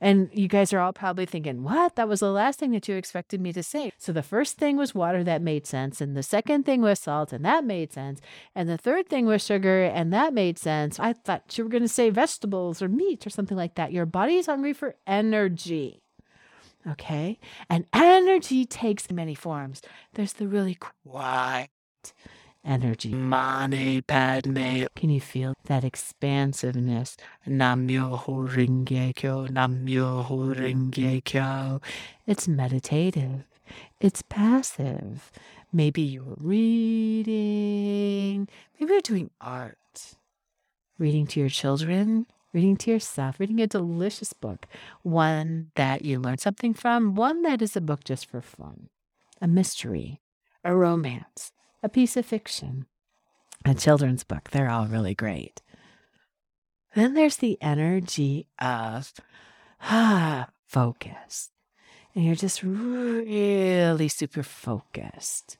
And 0.00 0.30
you 0.32 0.48
guys 0.48 0.72
are 0.72 0.80
all 0.80 0.92
probably 0.92 1.26
thinking, 1.26 1.62
what? 1.62 1.94
That 1.94 2.08
was 2.08 2.20
the 2.20 2.32
last 2.32 2.58
thing 2.58 2.72
that 2.72 2.88
you 2.88 2.96
expected 2.96 3.40
me 3.40 3.52
to 3.52 3.62
say. 3.62 3.92
So 3.98 4.12
the 4.12 4.22
first 4.22 4.58
thing 4.58 4.76
was 4.76 4.96
water, 4.96 5.22
that 5.22 5.42
made 5.42 5.64
sense. 5.64 6.00
And 6.00 6.16
the 6.16 6.24
second 6.24 6.64
thing 6.64 6.82
was 6.82 6.98
salt, 6.98 7.32
and 7.32 7.44
that 7.44 7.64
made 7.64 7.92
sense. 7.92 8.20
And 8.52 8.68
the 8.68 8.76
third 8.76 9.08
thing 9.08 9.26
was 9.26 9.44
sugar, 9.44 9.84
and 9.84 10.12
that 10.12 10.34
made 10.34 10.58
sense. 10.58 10.98
I 10.98 11.12
thought 11.12 11.56
you 11.56 11.62
were 11.62 11.70
going 11.70 11.84
to 11.84 11.88
say 11.88 12.10
vegetables 12.10 12.82
or 12.82 12.88
meat 12.88 13.24
or 13.26 13.30
something 13.30 13.56
like 13.56 13.76
that. 13.76 13.92
Your 13.92 14.06
body 14.06 14.36
is 14.36 14.46
hungry 14.46 14.72
for 14.72 14.96
energy. 15.06 16.02
Okay. 16.88 17.38
And 17.70 17.86
energy 17.92 18.64
takes 18.64 19.08
many 19.08 19.36
forms. 19.36 19.82
There's 20.14 20.32
the 20.32 20.48
really 20.48 20.74
quiet 20.74 21.70
energy. 22.64 23.12
Mani 23.12 24.00
Padme. 24.00 24.86
Can 24.94 25.10
you 25.10 25.20
feel 25.20 25.54
that 25.64 25.84
expansiveness? 25.84 27.16
Namyo 27.46 28.24
Renge 28.48 29.14
Kyo, 29.14 29.46
Namyo 29.46 30.54
Renge 30.56 31.24
Kyo. 31.24 31.80
It's 32.26 32.48
meditative. 32.48 33.44
It's 34.00 34.22
passive. 34.22 35.30
Maybe 35.72 36.02
you're 36.02 36.36
reading. 36.38 37.38
Maybe 38.78 38.92
you're 38.92 39.00
doing 39.00 39.30
art. 39.40 39.78
Reading 40.98 41.26
to 41.28 41.40
your 41.40 41.48
children, 41.48 42.26
reading 42.52 42.76
to 42.76 42.90
yourself, 42.90 43.40
reading 43.40 43.60
a 43.60 43.66
delicious 43.66 44.32
book, 44.32 44.66
one 45.02 45.70
that 45.74 46.04
you 46.04 46.20
learn 46.20 46.38
something 46.38 46.74
from, 46.74 47.14
one 47.14 47.42
that 47.42 47.62
is 47.62 47.76
a 47.76 47.80
book 47.80 48.04
just 48.04 48.26
for 48.26 48.40
fun, 48.40 48.88
a 49.40 49.48
mystery, 49.48 50.20
a 50.62 50.76
romance, 50.76 51.50
a 51.82 51.88
piece 51.88 52.16
of 52.16 52.26
fiction, 52.26 52.86
a 53.64 53.74
children's 53.74 54.24
book. 54.24 54.50
They're 54.50 54.70
all 54.70 54.86
really 54.86 55.14
great. 55.14 55.60
Then 56.94 57.14
there's 57.14 57.36
the 57.36 57.58
energy 57.60 58.48
of 58.60 59.12
ah, 59.82 60.48
focus. 60.66 61.50
And 62.14 62.24
you're 62.24 62.34
just 62.34 62.62
really 62.62 64.08
super 64.08 64.42
focused. 64.42 65.56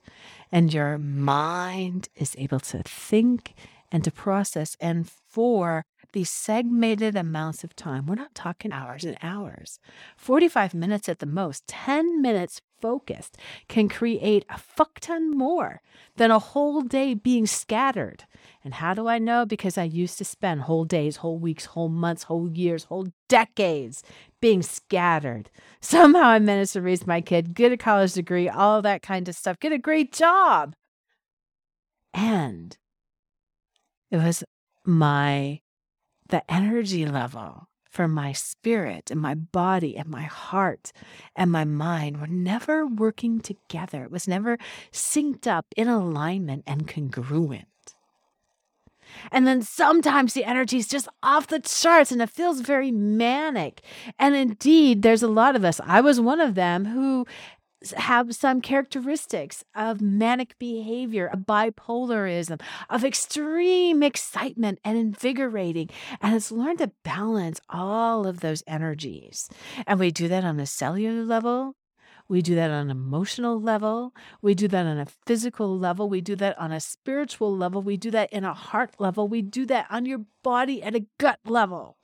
And 0.51 0.73
your 0.73 0.99
mind 0.99 2.09
is 2.15 2.35
able 2.39 2.61
to 2.61 2.83
think 2.83 3.55
and 3.91 4.05
to 4.05 4.11
process. 4.11 4.77
And 4.79 5.09
for 5.09 5.85
these 6.13 6.31
segmented 6.31 7.17
amounts 7.17 7.65
of 7.65 7.75
time, 7.75 8.07
we're 8.07 8.15
not 8.15 8.35
talking 8.35 8.73
hours 8.73 9.05
and 9.05 9.17
hours, 9.23 9.79
45 10.17 10.75
minutes 10.75 11.09
at 11.09 11.19
the 11.19 11.27
most, 11.27 11.67
10 11.67 12.21
minutes 12.21 12.61
focused 12.83 13.39
can 13.69 13.89
create 13.89 14.45
a 14.51 14.59
fuck 14.59 14.99
ton 15.01 15.31
more 15.31 15.81
than 16.17 16.31
a 16.31 16.39
whole 16.39 16.83
day 16.83 17.15
being 17.15 17.47
scattered. 17.47 18.25
And 18.65 18.75
how 18.75 18.93
do 18.93 19.07
I 19.09 19.19
know? 19.19 19.47
Because 19.47 19.79
I 19.79 19.85
used 19.85 20.19
to 20.19 20.25
spend 20.25 20.63
whole 20.63 20.85
days, 20.85 21.17
whole 21.17 21.39
weeks, 21.39 21.67
whole 21.67 21.89
months, 21.89 22.25
whole 22.25 22.51
years, 22.51 22.85
whole 22.85 23.07
decades 23.29 24.03
being 24.41 24.63
scattered. 24.63 25.49
Somehow 25.81 26.25
I 26.25 26.39
managed 26.41 26.75
to 26.75 26.83
raise 26.83 27.07
my 27.07 27.21
kid, 27.21 27.55
get 27.55 27.73
a 27.73 27.77
college 27.77 28.15
degree, 28.15 28.49
all 28.49 28.83
that 28.83 29.03
kind 29.03 29.29
of 29.29 29.37
stuff, 29.37 29.61
get 29.61 29.73
a 29.73 29.79
great 29.79 30.13
job. 30.13 30.75
And 32.13 32.77
it 34.11 34.19
was 34.19 34.45
my 34.85 35.61
the 36.33 36.51
energy 36.51 37.05
level 37.05 37.69
for 37.91 38.09
my 38.09 38.33
spirit 38.33 39.11
and 39.11 39.21
my 39.21 39.35
body 39.35 39.99
and 39.99 40.09
my 40.09 40.23
heart 40.23 40.91
and 41.37 41.53
my 41.53 41.63
mind 41.63 42.19
were 42.19 42.27
never 42.27 42.87
working 42.87 43.39
together. 43.39 44.03
It 44.05 44.11
was 44.11 44.27
never 44.27 44.57
synced 44.91 45.47
up 45.47 45.67
in 45.77 45.89
alignment 45.89 46.65
and 46.67 46.89
congruent. 46.89 47.67
And 49.31 49.47
then 49.47 49.61
sometimes 49.61 50.33
the 50.33 50.47
energy 50.47 50.79
is 50.79 50.89
just 50.89 51.07
off 51.23 51.49
the 51.49 51.61
charts 51.61 52.11
and 52.11 52.23
it 52.23 52.31
feels 52.31 52.63
very 52.63 52.91
manic. 52.91 53.83
And 54.19 54.35
indeed, 54.35 55.03
there's 55.03 55.23
a 55.23 55.29
lot 55.29 55.55
of 55.55 55.67
us, 55.67 55.83
I 55.85 56.01
was 56.01 56.19
one 56.19 56.41
of 56.41 56.55
them, 56.55 56.87
who 56.87 57.27
have 57.91 58.35
some 58.35 58.61
characteristics 58.61 59.65
of 59.75 60.01
manic 60.01 60.59
behavior, 60.59 61.27
of 61.27 61.41
bipolarism, 61.41 62.61
of 62.89 63.05
extreme 63.05 64.03
excitement 64.03 64.79
and 64.85 64.97
invigorating. 64.97 65.91
And 66.21 66.35
it's 66.35 66.53
learned 66.53 66.79
to 66.79 66.93
balance 67.03 67.61
all 67.69 68.27
of 68.27 68.41
those 68.41 68.63
energies. 68.67 69.49
And 69.87 69.99
we 69.99 70.11
do 70.11 70.29
that 70.29 70.45
on 70.45 70.61
a 70.61 70.67
cellular 70.67 71.25
level. 71.25 71.77
We 72.29 72.41
do 72.41 72.55
that 72.55 72.71
on 72.71 72.87
an 72.87 72.91
emotional 72.91 73.61
level. 73.61 74.15
We 74.41 74.55
do 74.55 74.69
that 74.69 74.87
on 74.87 74.99
a 74.99 75.07
physical 75.27 75.77
level. 75.79 76.09
We 76.09 76.21
do 76.21 76.37
that 76.37 76.59
on 76.59 76.73
a 76.73 76.81
spiritual 76.81 77.55
level. 77.55 77.83
We 77.83 77.97
do 77.97 78.11
that 78.13 78.33
in 78.33 78.45
a 78.45 78.55
heart 78.55 78.93
level. 78.99 79.29
We 79.29 79.43
do 79.43 79.67
that 79.67 79.87
on 79.91 80.07
your 80.07 80.21
body 80.43 80.83
at 80.83 80.95
a 80.95 81.07
gut 81.19 81.41
level. 81.45 81.99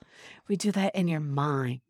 We 0.47 0.55
do 0.55 0.71
that 0.73 0.93
in 0.93 1.07
your 1.07 1.19
mind 1.19 1.81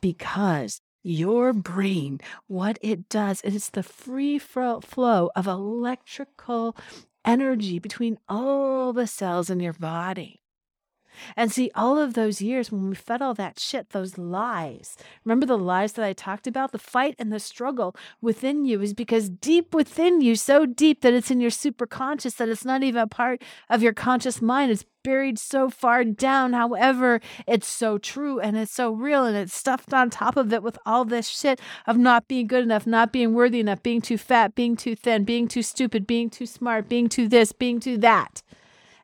because 0.00 0.80
your 1.04 1.52
brain, 1.52 2.20
what 2.48 2.78
it 2.82 3.08
does, 3.08 3.40
it 3.42 3.54
is 3.54 3.68
the 3.68 3.84
free 3.84 4.38
flow 4.38 5.30
of 5.36 5.46
electrical 5.46 6.76
energy 7.24 7.78
between 7.78 8.18
all 8.28 8.92
the 8.92 9.06
cells 9.06 9.50
in 9.50 9.60
your 9.60 9.74
body. 9.74 10.40
And 11.36 11.50
see, 11.52 11.70
all 11.74 11.98
of 11.98 12.14
those 12.14 12.40
years 12.40 12.70
when 12.70 12.88
we 12.88 12.94
fed 12.94 13.22
all 13.22 13.34
that 13.34 13.58
shit, 13.58 13.90
those 13.90 14.18
lies, 14.18 14.96
remember 15.24 15.46
the 15.46 15.58
lies 15.58 15.92
that 15.94 16.04
I 16.04 16.12
talked 16.12 16.46
about? 16.46 16.72
The 16.72 16.78
fight 16.78 17.14
and 17.18 17.32
the 17.32 17.40
struggle 17.40 17.94
within 18.20 18.64
you 18.64 18.80
is 18.80 18.94
because 18.94 19.28
deep 19.28 19.74
within 19.74 20.20
you, 20.20 20.36
so 20.36 20.66
deep 20.66 21.00
that 21.02 21.14
it's 21.14 21.30
in 21.30 21.40
your 21.40 21.50
superconscious, 21.50 22.36
that 22.36 22.48
it's 22.48 22.64
not 22.64 22.82
even 22.82 23.02
a 23.02 23.06
part 23.06 23.42
of 23.68 23.82
your 23.82 23.92
conscious 23.92 24.40
mind. 24.42 24.70
It's 24.70 24.84
buried 25.04 25.38
so 25.38 25.70
far 25.70 26.02
down. 26.02 26.54
However, 26.54 27.20
it's 27.46 27.68
so 27.68 27.98
true 27.98 28.40
and 28.40 28.56
it's 28.56 28.72
so 28.72 28.90
real 28.90 29.24
and 29.24 29.36
it's 29.36 29.54
stuffed 29.54 29.94
on 29.94 30.10
top 30.10 30.36
of 30.36 30.52
it 30.52 30.62
with 30.62 30.78
all 30.84 31.04
this 31.04 31.28
shit 31.28 31.60
of 31.86 31.96
not 31.96 32.26
being 32.26 32.48
good 32.48 32.64
enough, 32.64 32.86
not 32.86 33.12
being 33.12 33.34
worthy 33.34 33.60
enough, 33.60 33.82
being 33.82 34.00
too 34.00 34.18
fat, 34.18 34.54
being 34.56 34.74
too 34.74 34.96
thin, 34.96 35.24
being 35.24 35.46
too 35.46 35.62
stupid, 35.62 36.06
being 36.06 36.30
too 36.30 36.46
smart, 36.46 36.88
being 36.88 37.08
too 37.08 37.28
this, 37.28 37.52
being 37.52 37.78
too 37.78 37.98
that. 37.98 38.42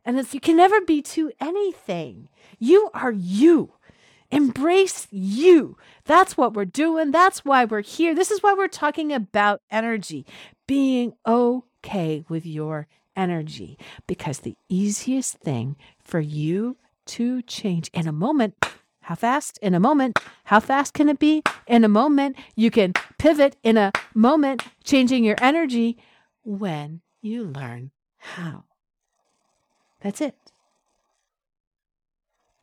And 0.04 0.18
it's, 0.18 0.34
you 0.34 0.40
can 0.40 0.56
never 0.56 0.80
be 0.80 1.02
to 1.02 1.30
anything. 1.40 2.28
You 2.58 2.90
are 2.94 3.12
you. 3.12 3.74
Embrace 4.30 5.08
you. 5.10 5.76
That's 6.04 6.36
what 6.36 6.54
we're 6.54 6.64
doing. 6.64 7.10
That's 7.10 7.44
why 7.44 7.64
we're 7.64 7.82
here. 7.82 8.14
This 8.14 8.30
is 8.30 8.42
why 8.42 8.54
we're 8.54 8.68
talking 8.68 9.12
about 9.12 9.60
energy, 9.70 10.24
being 10.66 11.14
okay 11.26 12.24
with 12.28 12.46
your 12.46 12.86
energy. 13.16 13.76
Because 14.06 14.40
the 14.40 14.56
easiest 14.68 15.38
thing 15.38 15.76
for 15.98 16.20
you 16.20 16.76
to 17.06 17.42
change 17.42 17.90
in 17.92 18.06
a 18.06 18.12
moment, 18.12 18.54
how 19.02 19.16
fast? 19.16 19.58
In 19.60 19.74
a 19.74 19.80
moment. 19.80 20.18
How 20.44 20.60
fast 20.60 20.94
can 20.94 21.08
it 21.08 21.18
be? 21.18 21.42
In 21.66 21.82
a 21.82 21.88
moment. 21.88 22.36
You 22.54 22.70
can 22.70 22.92
pivot 23.18 23.56
in 23.64 23.76
a 23.76 23.90
moment, 24.14 24.62
changing 24.84 25.24
your 25.24 25.36
energy 25.40 25.98
when 26.44 27.00
you 27.20 27.44
learn 27.44 27.90
how. 28.18 28.64
That's 30.00 30.20
it. 30.20 30.34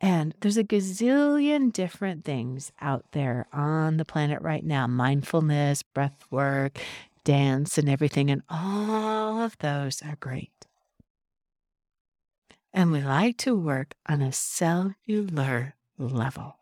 And 0.00 0.34
there's 0.40 0.56
a 0.56 0.64
gazillion 0.64 1.72
different 1.72 2.24
things 2.24 2.70
out 2.80 3.04
there 3.12 3.46
on 3.52 3.96
the 3.96 4.04
planet 4.04 4.40
right 4.42 4.64
now 4.64 4.86
mindfulness, 4.86 5.82
breath 5.82 6.24
work, 6.30 6.78
dance, 7.24 7.78
and 7.78 7.88
everything. 7.88 8.30
And 8.30 8.42
all 8.48 9.40
of 9.40 9.58
those 9.58 10.00
are 10.02 10.16
great. 10.20 10.52
And 12.72 12.92
we 12.92 13.00
like 13.02 13.38
to 13.38 13.56
work 13.56 13.94
on 14.06 14.22
a 14.22 14.32
cellular 14.32 15.74
level 15.98 16.58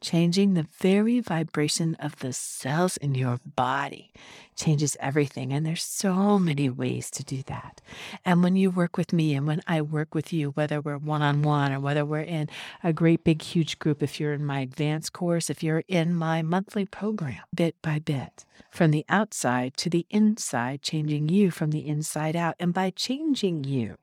changing 0.00 0.54
the 0.54 0.66
very 0.78 1.20
vibration 1.20 1.94
of 1.96 2.16
the 2.16 2.32
cells 2.32 2.96
in 2.96 3.14
your 3.14 3.38
body 3.44 4.12
changes 4.56 4.96
everything. 5.00 5.52
And 5.52 5.64
there's 5.64 5.82
so 5.82 6.38
many 6.38 6.68
ways 6.68 7.10
to 7.12 7.24
do 7.24 7.42
that. 7.46 7.80
And 8.24 8.42
when 8.42 8.56
you 8.56 8.70
work 8.70 8.96
with 8.96 9.12
me 9.12 9.34
and 9.34 9.46
when 9.46 9.62
I 9.66 9.80
work 9.82 10.14
with 10.14 10.32
you, 10.32 10.50
whether 10.50 10.80
we're 10.80 10.98
one 10.98 11.22
on 11.22 11.42
one 11.42 11.72
or 11.72 11.80
whether 11.80 12.04
we're 12.04 12.20
in 12.20 12.48
a 12.82 12.92
great 12.92 13.24
big 13.24 13.42
huge 13.42 13.78
group, 13.78 14.02
if 14.02 14.18
you're 14.18 14.32
in 14.32 14.44
my 14.44 14.60
advanced 14.60 15.12
course, 15.12 15.48
if 15.48 15.62
you're 15.62 15.84
in 15.88 16.14
my 16.14 16.42
monthly 16.42 16.84
program, 16.84 17.42
bit 17.54 17.76
by 17.82 17.98
bit, 17.98 18.44
from 18.70 18.90
the 18.90 19.04
outside 19.08 19.76
to 19.76 19.88
the 19.88 20.06
inside, 20.10 20.82
changing 20.82 21.28
you 21.28 21.50
from 21.50 21.70
the 21.70 21.86
inside 21.86 22.36
out. 22.36 22.56
And 22.58 22.74
by 22.74 22.90
changing 22.90 23.64
you, 23.64 23.96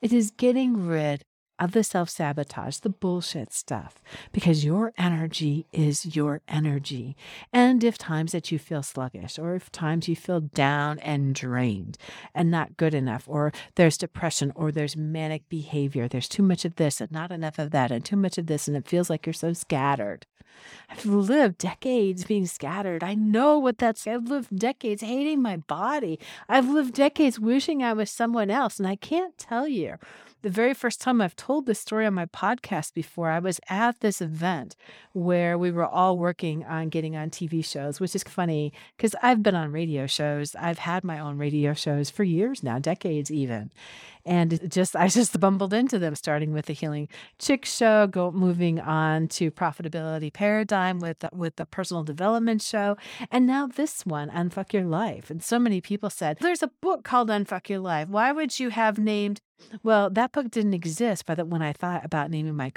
it 0.00 0.12
is 0.12 0.30
getting 0.30 0.86
rid 0.86 1.24
of 1.60 1.72
the 1.72 1.84
self 1.84 2.08
sabotage, 2.08 2.78
the 2.78 2.88
bullshit 2.88 3.52
stuff, 3.52 4.02
because 4.32 4.64
your 4.64 4.92
energy 4.96 5.66
is 5.72 6.16
your 6.16 6.40
energy. 6.48 7.16
And 7.52 7.84
if 7.84 7.98
times 7.98 8.32
that 8.32 8.50
you 8.50 8.58
feel 8.58 8.82
sluggish, 8.82 9.38
or 9.38 9.54
if 9.54 9.70
times 9.70 10.08
you 10.08 10.16
feel 10.16 10.40
down 10.40 10.98
and 11.00 11.34
drained 11.34 11.98
and 12.34 12.50
not 12.50 12.78
good 12.78 12.94
enough, 12.94 13.24
or 13.28 13.52
there's 13.74 13.98
depression, 13.98 14.52
or 14.56 14.72
there's 14.72 14.96
manic 14.96 15.48
behavior, 15.48 16.08
there's 16.08 16.28
too 16.28 16.42
much 16.42 16.64
of 16.64 16.76
this 16.76 17.00
and 17.00 17.12
not 17.12 17.30
enough 17.30 17.58
of 17.58 17.70
that, 17.70 17.92
and 17.92 18.04
too 18.04 18.16
much 18.16 18.38
of 18.38 18.46
this, 18.46 18.66
and 18.66 18.76
it 18.76 18.88
feels 18.88 19.10
like 19.10 19.26
you're 19.26 19.34
so 19.34 19.52
scattered. 19.52 20.26
I've 20.88 21.06
lived 21.06 21.58
decades 21.58 22.24
being 22.24 22.46
scattered. 22.46 23.02
I 23.02 23.14
know 23.14 23.58
what 23.58 23.78
that's. 23.78 24.06
I've 24.06 24.28
lived 24.28 24.58
decades 24.58 25.02
hating 25.02 25.40
my 25.40 25.56
body. 25.56 26.18
I've 26.48 26.68
lived 26.68 26.94
decades 26.94 27.38
wishing 27.38 27.82
I 27.82 27.92
was 27.92 28.10
someone 28.10 28.50
else. 28.50 28.78
And 28.78 28.86
I 28.86 28.96
can't 28.96 29.36
tell 29.38 29.68
you 29.68 29.96
the 30.42 30.50
very 30.50 30.72
first 30.72 31.00
time 31.00 31.20
I've 31.20 31.36
told 31.36 31.66
this 31.66 31.80
story 31.80 32.06
on 32.06 32.14
my 32.14 32.26
podcast 32.26 32.94
before, 32.94 33.30
I 33.30 33.38
was 33.38 33.60
at 33.68 34.00
this 34.00 34.20
event 34.20 34.74
where 35.12 35.58
we 35.58 35.70
were 35.70 35.86
all 35.86 36.16
working 36.16 36.64
on 36.64 36.88
getting 36.88 37.16
on 37.16 37.30
TV 37.30 37.64
shows, 37.64 38.00
which 38.00 38.14
is 38.14 38.22
funny 38.22 38.72
because 38.96 39.14
I've 39.22 39.42
been 39.42 39.54
on 39.54 39.72
radio 39.72 40.06
shows. 40.06 40.54
I've 40.54 40.78
had 40.78 41.04
my 41.04 41.18
own 41.18 41.36
radio 41.36 41.74
shows 41.74 42.08
for 42.08 42.24
years 42.24 42.62
now, 42.62 42.78
decades 42.78 43.30
even. 43.30 43.70
And 44.24 44.70
just 44.70 44.96
I 44.96 45.08
just 45.08 45.38
bumbled 45.40 45.72
into 45.72 45.98
them, 45.98 46.14
starting 46.14 46.52
with 46.52 46.66
the 46.66 46.72
Healing 46.72 47.08
Chick 47.38 47.64
show, 47.64 48.06
go 48.06 48.30
moving 48.30 48.80
on 48.80 49.28
to 49.28 49.50
Profitability 49.50 50.32
Paradigm 50.32 50.98
with 50.98 51.24
with 51.32 51.56
the 51.56 51.66
personal 51.66 52.04
development 52.04 52.62
show, 52.62 52.96
and 53.30 53.46
now 53.46 53.66
this 53.66 54.04
one, 54.04 54.30
Unfuck 54.30 54.72
Your 54.72 54.84
Life. 54.84 55.30
And 55.30 55.42
so 55.42 55.58
many 55.58 55.80
people 55.80 56.10
said, 56.10 56.38
"There's 56.40 56.62
a 56.62 56.70
book 56.80 57.04
called 57.04 57.28
Unfuck 57.28 57.68
Your 57.68 57.80
Life. 57.80 58.08
Why 58.08 58.32
would 58.32 58.58
you 58.58 58.70
have 58.70 58.98
named 58.98 59.40
well, 59.82 60.10
that 60.10 60.32
book 60.32 60.50
didn't 60.50 60.74
exist 60.74 61.26
the 61.26 61.44
when 61.44 61.62
I 61.62 61.72
thought 61.72 62.04
about 62.04 62.30
naming 62.30 62.56
my 62.56 62.70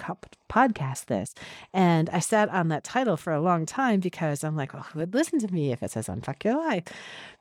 podcast 0.54 1.06
this. 1.06 1.34
And 1.74 2.10
I 2.12 2.20
sat 2.20 2.50
on 2.50 2.68
that 2.68 2.84
title 2.84 3.18
for 3.18 3.34
a 3.34 3.42
long 3.42 3.66
time 3.66 4.00
because 4.00 4.44
I'm 4.44 4.56
like, 4.56 4.74
well, 4.74 4.84
who 4.84 5.00
would 5.00 5.14
listen 5.14 5.40
to 5.40 5.54
me 5.54 5.72
if 5.72 5.82
it 5.82 5.92
says 5.92 6.08
unfuck 6.08 6.44
your 6.44 6.58
life? 6.58 6.84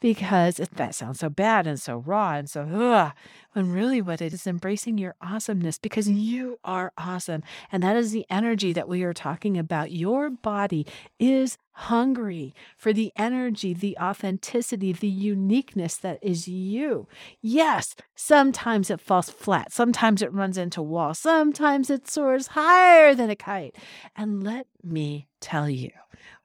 Because 0.00 0.58
it, 0.58 0.74
that 0.76 0.94
sounds 0.94 1.20
so 1.20 1.28
bad 1.28 1.66
and 1.66 1.80
so 1.80 1.98
raw 1.98 2.34
and 2.34 2.48
so 2.48 2.62
ugh. 2.62 3.12
When 3.52 3.70
really 3.70 4.00
what 4.00 4.22
it 4.22 4.32
is 4.32 4.46
embracing 4.46 4.96
your 4.96 5.14
awesomeness 5.20 5.78
because 5.78 6.08
you 6.08 6.58
are 6.64 6.92
awesome. 6.96 7.42
And 7.70 7.82
that 7.82 7.96
is 7.96 8.12
the 8.12 8.24
energy 8.30 8.72
that 8.72 8.88
we 8.88 9.02
are 9.02 9.12
talking 9.12 9.58
about. 9.58 9.92
Your 9.92 10.30
body 10.30 10.86
is 11.18 11.58
hungry 11.72 12.54
for 12.76 12.92
the 12.92 13.12
energy, 13.16 13.72
the 13.72 13.96
authenticity, 13.98 14.92
the 14.92 15.08
uniqueness 15.08 15.96
that 15.96 16.18
is 16.22 16.46
you. 16.48 17.06
Yes, 17.40 17.94
sometimes 18.14 18.90
it 18.90 19.00
falls 19.00 19.30
flat, 19.30 19.72
sometimes 19.72 20.22
it 20.22 20.32
runs 20.32 20.58
into 20.58 20.82
walls, 20.82 21.18
sometimes 21.18 21.90
it 21.90 22.08
soars 22.08 22.48
higher 22.48 23.14
than 23.14 23.30
a 23.30 23.36
kite. 23.36 23.76
And 24.16 24.42
let 24.42 24.66
me 24.82 25.28
tell 25.40 25.68
you, 25.68 25.90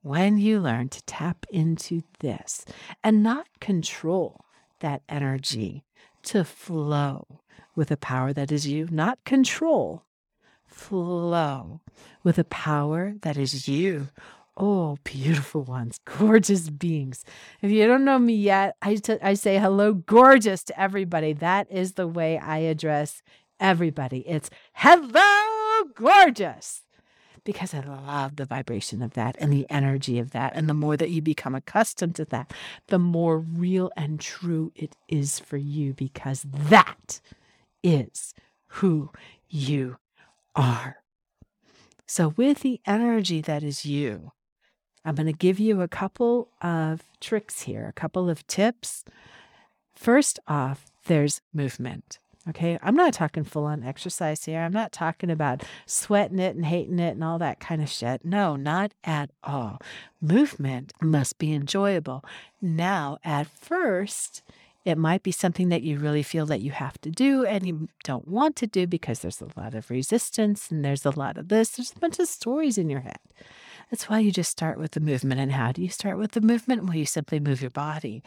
when 0.01 0.37
you 0.37 0.59
learn 0.59 0.89
to 0.89 1.03
tap 1.03 1.45
into 1.49 2.03
this 2.19 2.65
and 3.03 3.21
not 3.21 3.47
control 3.59 4.45
that 4.79 5.01
energy 5.09 5.83
to 6.23 6.43
flow 6.43 7.41
with 7.75 7.91
a 7.91 7.97
power 7.97 8.33
that 8.33 8.51
is 8.51 8.67
you, 8.67 8.87
not 8.89 9.19
control, 9.25 10.03
flow 10.65 11.81
with 12.23 12.37
a 12.37 12.43
power 12.43 13.13
that 13.21 13.37
is 13.37 13.67
you 13.67 14.09
Oh, 14.59 14.97
beautiful 15.03 15.61
ones, 15.61 15.99
gorgeous 16.05 16.71
beings. 16.71 17.23
If 17.61 17.69
you 17.69 17.85
don't 17.85 18.03
know 18.03 18.17
me 18.17 18.33
yet, 18.33 18.75
I, 18.81 18.95
t- 18.95 19.19
I 19.21 19.35
say 19.35 19.59
hello, 19.59 19.93
gorgeous 19.93 20.63
to 20.63 20.79
everybody. 20.79 21.33
That 21.33 21.71
is 21.71 21.93
the 21.93 22.07
way 22.07 22.39
I 22.39 22.57
address 22.59 23.21
everybody. 23.59 24.27
It's 24.27 24.49
hello, 24.73 25.83
gorgeous. 25.93 26.81
Because 27.43 27.75
I 27.75 27.81
love 27.81 28.37
the 28.37 28.45
vibration 28.45 29.03
of 29.03 29.13
that 29.13 29.35
and 29.39 29.53
the 29.53 29.67
energy 29.69 30.17
of 30.17 30.31
that. 30.31 30.53
And 30.55 30.67
the 30.67 30.73
more 30.73 30.97
that 30.97 31.11
you 31.11 31.21
become 31.21 31.53
accustomed 31.53 32.15
to 32.15 32.25
that, 32.25 32.51
the 32.87 32.99
more 32.99 33.37
real 33.37 33.91
and 33.95 34.19
true 34.19 34.71
it 34.75 34.95
is 35.07 35.39
for 35.39 35.57
you, 35.57 35.93
because 35.93 36.43
that 36.51 37.21
is 37.83 38.33
who 38.67 39.11
you 39.47 39.97
are. 40.55 40.97
So, 42.07 42.29
with 42.29 42.61
the 42.61 42.81
energy 42.85 43.39
that 43.41 43.63
is 43.63 43.85
you, 43.85 44.31
I'm 45.07 45.15
going 45.15 45.25
to 45.27 45.33
give 45.33 45.57
you 45.57 45.79
a 45.81 45.87
couple 45.87 46.49
of 46.61 47.01
tricks 47.21 47.61
here, 47.61 47.87
a 47.87 47.93
couple 47.93 48.29
of 48.29 48.45
tips. 48.45 49.05
First 49.95 50.37
off, 50.49 50.85
there's 51.05 51.39
movement. 51.53 52.19
Okay. 52.49 52.77
I'm 52.81 52.95
not 52.95 53.13
talking 53.13 53.45
full 53.45 53.63
on 53.63 53.83
exercise 53.83 54.43
here. 54.43 54.59
I'm 54.59 54.73
not 54.73 54.91
talking 54.91 55.29
about 55.29 55.63
sweating 55.85 56.39
it 56.39 56.57
and 56.57 56.65
hating 56.65 56.99
it 56.99 57.11
and 57.11 57.23
all 57.23 57.39
that 57.39 57.61
kind 57.61 57.81
of 57.81 57.89
shit. 57.89 58.25
No, 58.25 58.57
not 58.57 58.93
at 59.05 59.31
all. 59.45 59.79
Movement 60.21 60.91
must 61.01 61.37
be 61.37 61.53
enjoyable. 61.53 62.23
Now, 62.61 63.17
at 63.23 63.47
first, 63.47 64.43
it 64.83 64.97
might 64.97 65.23
be 65.23 65.31
something 65.31 65.69
that 65.69 65.83
you 65.83 65.99
really 65.99 66.23
feel 66.23 66.45
that 66.47 66.61
you 66.61 66.71
have 66.71 66.99
to 67.01 67.11
do 67.11 67.45
and 67.45 67.65
you 67.65 67.87
don't 68.03 68.27
want 68.27 68.57
to 68.57 68.67
do 68.67 68.85
because 68.87 69.19
there's 69.19 69.41
a 69.41 69.59
lot 69.59 69.73
of 69.73 69.89
resistance 69.89 70.69
and 70.69 70.83
there's 70.83 71.05
a 71.05 71.17
lot 71.17 71.37
of 71.37 71.47
this. 71.47 71.71
There's 71.71 71.93
a 71.95 71.99
bunch 71.99 72.19
of 72.19 72.27
stories 72.27 72.77
in 72.77 72.89
your 72.89 73.01
head. 73.01 73.19
That's 73.89 74.09
why 74.09 74.19
you 74.19 74.31
just 74.31 74.51
start 74.51 74.77
with 74.77 74.91
the 74.91 74.99
movement. 74.99 75.39
And 75.39 75.53
how 75.53 75.71
do 75.71 75.81
you 75.81 75.89
start 75.89 76.17
with 76.17 76.31
the 76.31 76.41
movement? 76.41 76.83
Well, 76.83 76.95
you 76.95 77.05
simply 77.05 77.39
move 77.39 77.61
your 77.61 77.71
body. 77.71 78.21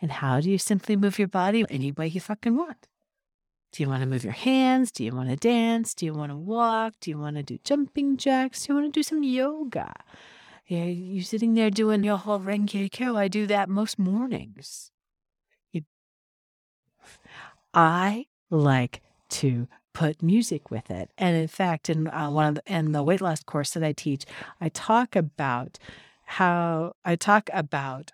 And 0.00 0.12
how 0.12 0.40
do 0.40 0.50
you 0.50 0.58
simply 0.58 0.96
move 0.96 1.18
your 1.18 1.28
body? 1.28 1.64
Any 1.70 1.92
way 1.92 2.08
you 2.08 2.20
fucking 2.20 2.56
want. 2.56 2.86
Do 3.72 3.82
you 3.82 3.88
want 3.88 4.02
to 4.02 4.08
move 4.08 4.24
your 4.24 4.32
hands? 4.32 4.90
Do 4.90 5.04
you 5.04 5.12
want 5.12 5.28
to 5.30 5.36
dance? 5.36 5.94
Do 5.94 6.06
you 6.06 6.14
want 6.14 6.32
to 6.32 6.36
walk? 6.36 6.94
Do 7.00 7.10
you 7.10 7.18
want 7.18 7.36
to 7.36 7.42
do 7.42 7.58
jumping 7.64 8.16
jacks? 8.16 8.64
Do 8.64 8.72
you 8.72 8.80
want 8.80 8.92
to 8.92 8.98
do 8.98 9.02
some 9.02 9.22
yoga? 9.22 9.92
Yeah, 10.66 10.84
you 10.84 11.22
sitting 11.22 11.54
there 11.54 11.70
doing 11.70 12.02
your 12.02 12.16
whole 12.16 12.40
Renge 12.40 12.90
Kyo. 12.90 13.16
I 13.16 13.28
do 13.28 13.46
that 13.46 13.68
most 13.68 13.98
mornings. 13.98 14.90
You... 15.72 15.82
I 17.72 18.26
like 18.50 19.02
to 19.28 19.68
put 19.96 20.22
music 20.22 20.70
with 20.70 20.90
it. 20.90 21.10
And 21.16 21.34
in 21.38 21.48
fact, 21.48 21.88
in 21.88 22.06
uh, 22.08 22.30
one 22.30 22.48
of 22.48 22.54
the, 22.56 22.62
in 22.66 22.92
the 22.92 23.02
weight 23.02 23.22
loss 23.22 23.42
course 23.42 23.70
that 23.70 23.82
I 23.82 23.92
teach, 23.92 24.26
I 24.60 24.68
talk 24.68 25.16
about 25.16 25.78
how 26.26 26.92
I 27.02 27.16
talk 27.16 27.48
about 27.50 28.12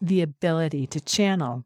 the 0.00 0.22
ability 0.22 0.86
to 0.86 1.00
channel 1.00 1.64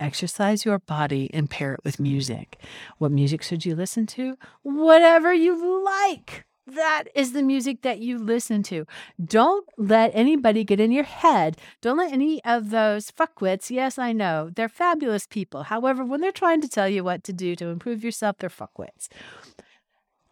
exercise 0.00 0.64
your 0.64 0.80
body 0.80 1.30
and 1.32 1.48
pair 1.48 1.74
it 1.74 1.80
with 1.84 2.00
music. 2.00 2.58
What 2.98 3.12
music 3.12 3.40
should 3.44 3.64
you 3.64 3.76
listen 3.76 4.04
to? 4.08 4.36
Whatever 4.62 5.32
you 5.32 5.84
like. 5.84 6.44
That 6.74 7.04
is 7.14 7.32
the 7.32 7.42
music 7.42 7.80
that 7.82 8.00
you 8.00 8.18
listen 8.18 8.62
to. 8.64 8.84
Don't 9.24 9.66
let 9.78 10.10
anybody 10.12 10.64
get 10.64 10.80
in 10.80 10.92
your 10.92 11.04
head. 11.04 11.56
Don't 11.80 11.96
let 11.96 12.12
any 12.12 12.44
of 12.44 12.70
those 12.70 13.10
fuckwits, 13.10 13.70
yes, 13.70 13.98
I 13.98 14.12
know, 14.12 14.50
they're 14.54 14.68
fabulous 14.68 15.26
people. 15.26 15.64
However, 15.64 16.04
when 16.04 16.20
they're 16.20 16.30
trying 16.30 16.60
to 16.60 16.68
tell 16.68 16.88
you 16.88 17.02
what 17.02 17.24
to 17.24 17.32
do 17.32 17.56
to 17.56 17.68
improve 17.68 18.04
yourself, 18.04 18.36
they're 18.38 18.50
fuckwits. 18.50 19.08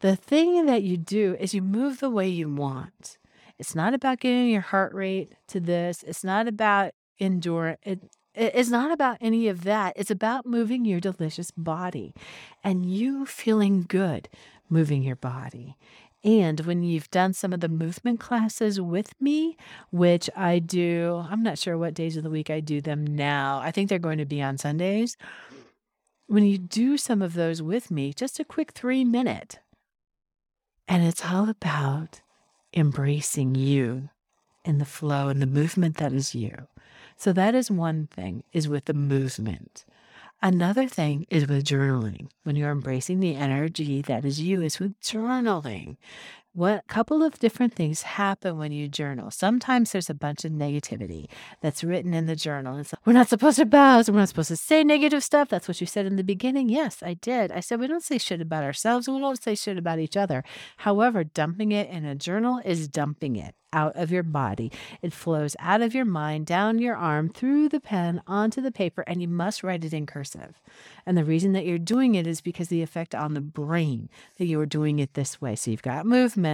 The 0.01 0.14
thing 0.14 0.66
that 0.66 0.83
you 0.83 0.99
do 0.99 1.37
is 1.40 1.55
you 1.55 1.62
move 1.62 2.01
the 2.01 2.11
way 2.11 2.29
you 2.29 2.53
want. 2.53 3.16
It's 3.59 3.75
not 3.75 3.94
about 3.94 4.20
getting 4.20 4.51
your 4.51 4.61
heart 4.61 4.92
rate 4.92 5.33
to 5.49 5.59
this. 5.59 6.03
It's 6.03 6.22
not 6.22 6.46
about 6.46 6.92
endure 7.18 7.79
it 7.83 8.03
it's 8.38 8.68
not 8.68 8.92
about 8.92 9.16
any 9.22 9.49
of 9.49 9.64
that. 9.64 9.94
It's 9.96 10.11
about 10.11 10.44
moving 10.44 10.85
your 10.85 11.01
delicious 11.01 11.51
body 11.51 12.12
and 12.62 12.85
you 12.85 13.25
feeling 13.25 13.87
good 13.88 14.29
moving 14.68 15.03
your 15.03 15.16
body. 15.16 15.77
And 16.26 16.58
when 16.62 16.82
you've 16.82 17.08
done 17.12 17.34
some 17.34 17.52
of 17.52 17.60
the 17.60 17.68
movement 17.68 18.18
classes 18.18 18.80
with 18.80 19.14
me, 19.20 19.56
which 19.92 20.28
I 20.34 20.58
do, 20.58 21.24
I'm 21.30 21.44
not 21.44 21.56
sure 21.56 21.78
what 21.78 21.94
days 21.94 22.16
of 22.16 22.24
the 22.24 22.30
week 22.30 22.50
I 22.50 22.58
do 22.58 22.80
them 22.80 23.06
now. 23.06 23.60
I 23.62 23.70
think 23.70 23.88
they're 23.88 24.00
going 24.00 24.18
to 24.18 24.26
be 24.26 24.42
on 24.42 24.58
Sundays. 24.58 25.16
When 26.26 26.44
you 26.44 26.58
do 26.58 26.96
some 26.96 27.22
of 27.22 27.34
those 27.34 27.62
with 27.62 27.92
me, 27.92 28.12
just 28.12 28.40
a 28.40 28.44
quick 28.44 28.72
three 28.72 29.04
minute. 29.04 29.60
And 30.88 31.04
it's 31.04 31.24
all 31.24 31.48
about 31.48 32.22
embracing 32.74 33.54
you 33.54 34.08
in 34.64 34.78
the 34.78 34.84
flow 34.84 35.28
and 35.28 35.40
the 35.40 35.46
movement 35.46 35.98
that 35.98 36.12
is 36.12 36.34
you. 36.34 36.66
So 37.16 37.32
that 37.34 37.54
is 37.54 37.70
one 37.70 38.08
thing 38.08 38.42
is 38.52 38.66
with 38.66 38.86
the 38.86 38.94
movement. 38.94 39.84
Another 40.42 40.87
thing 40.87 41.27
is 41.31 41.46
with 41.46 41.64
journaling. 41.64 42.29
When 42.44 42.57
you're 42.57 42.70
embracing 42.70 43.20
the 43.20 43.35
energy 43.35 44.03
that 44.03 44.25
is 44.25 44.40
you, 44.40 44.62
is 44.62 44.79
with 44.79 44.99
journaling. 45.01 45.96
What 46.57 46.87
couple 46.87 47.23
of 47.23 47.38
different 47.38 47.75
things 47.75 48.01
happen 48.01 48.57
when 48.57 48.73
you 48.73 48.88
journal. 48.88 49.31
Sometimes 49.31 49.92
there's 49.92 50.09
a 50.09 50.14
bunch 50.14 50.42
of 50.42 50.53
negativity 50.53 51.27
that's 51.61 51.85
written 51.85 52.14
in 52.14 52.25
the 52.25 52.35
journal. 52.35 52.79
It's 52.79 52.95
we're 53.05 53.12
not 53.12 53.29
supposed 53.29 53.59
to 53.59 53.66
buzz, 53.66 54.11
we're 54.11 54.21
not 54.21 54.29
supposed 54.29 54.49
to 54.49 54.57
say 54.57 54.83
negative 54.83 55.23
stuff. 55.23 55.51
That's 55.51 55.69
what 55.69 55.83
you 55.83 55.87
said 55.87 56.07
in 56.07 56.16
the 56.16 56.25
beginning. 56.25 56.71
Yes, 56.71 57.03
I 57.03 57.12
did. 57.12 57.53
I 57.53 57.61
said 57.61 57.79
we 57.79 57.87
don't 57.87 58.03
say 58.03 58.16
shit 58.16 58.40
about 58.40 58.64
ourselves, 58.64 59.07
we 59.07 59.21
don't 59.21 59.42
say 59.42 59.55
shit 59.55 59.77
about 59.77 59.99
each 59.99 60.16
other. 60.16 60.45
However, 60.79 61.25
dumping 61.25 61.73
it 61.73 61.90
in 61.90 62.07
a 62.07 62.14
journal 62.14 62.62
is 62.64 62.88
dumping 62.88 63.37
it 63.37 63.55
out 63.77 63.95
of 63.95 64.11
your 64.11 64.23
body. 64.23 64.73
It 65.03 65.12
flows 65.12 65.55
out 65.59 65.83
of 65.83 65.95
your 65.95 66.07
mind, 66.07 66.47
down 66.47 66.79
your 66.79 66.97
arm, 66.97 67.29
through 67.29 67.69
the 67.69 67.81
pen, 67.81 68.23
onto 68.27 68.62
the 68.62 68.73
paper, 68.73 69.05
and 69.07 69.21
you 69.21 69.29
must 69.29 69.62
write 69.62 69.85
it 69.85 69.92
in 69.92 70.07
cursive. 70.07 70.62
And 71.05 71.16
the 71.16 71.25
reason 71.25 71.53
that 71.53 71.66
you're 71.66 71.79
doing 71.79 72.14
it 72.14 72.27
is 72.27 72.40
because 72.40 72.69
the 72.69 72.83
effect 72.83 73.14
on 73.14 73.35
the 73.35 73.40
brain 73.40 74.09
that 74.38 74.47
you 74.47 74.59
are 74.61 74.66
doing 74.66 74.99
it 74.99 75.14
this 75.14 75.40
way. 75.42 75.55
So 75.57 75.71
you've 75.71 75.83
got 75.83 76.07
movement, 76.07 76.45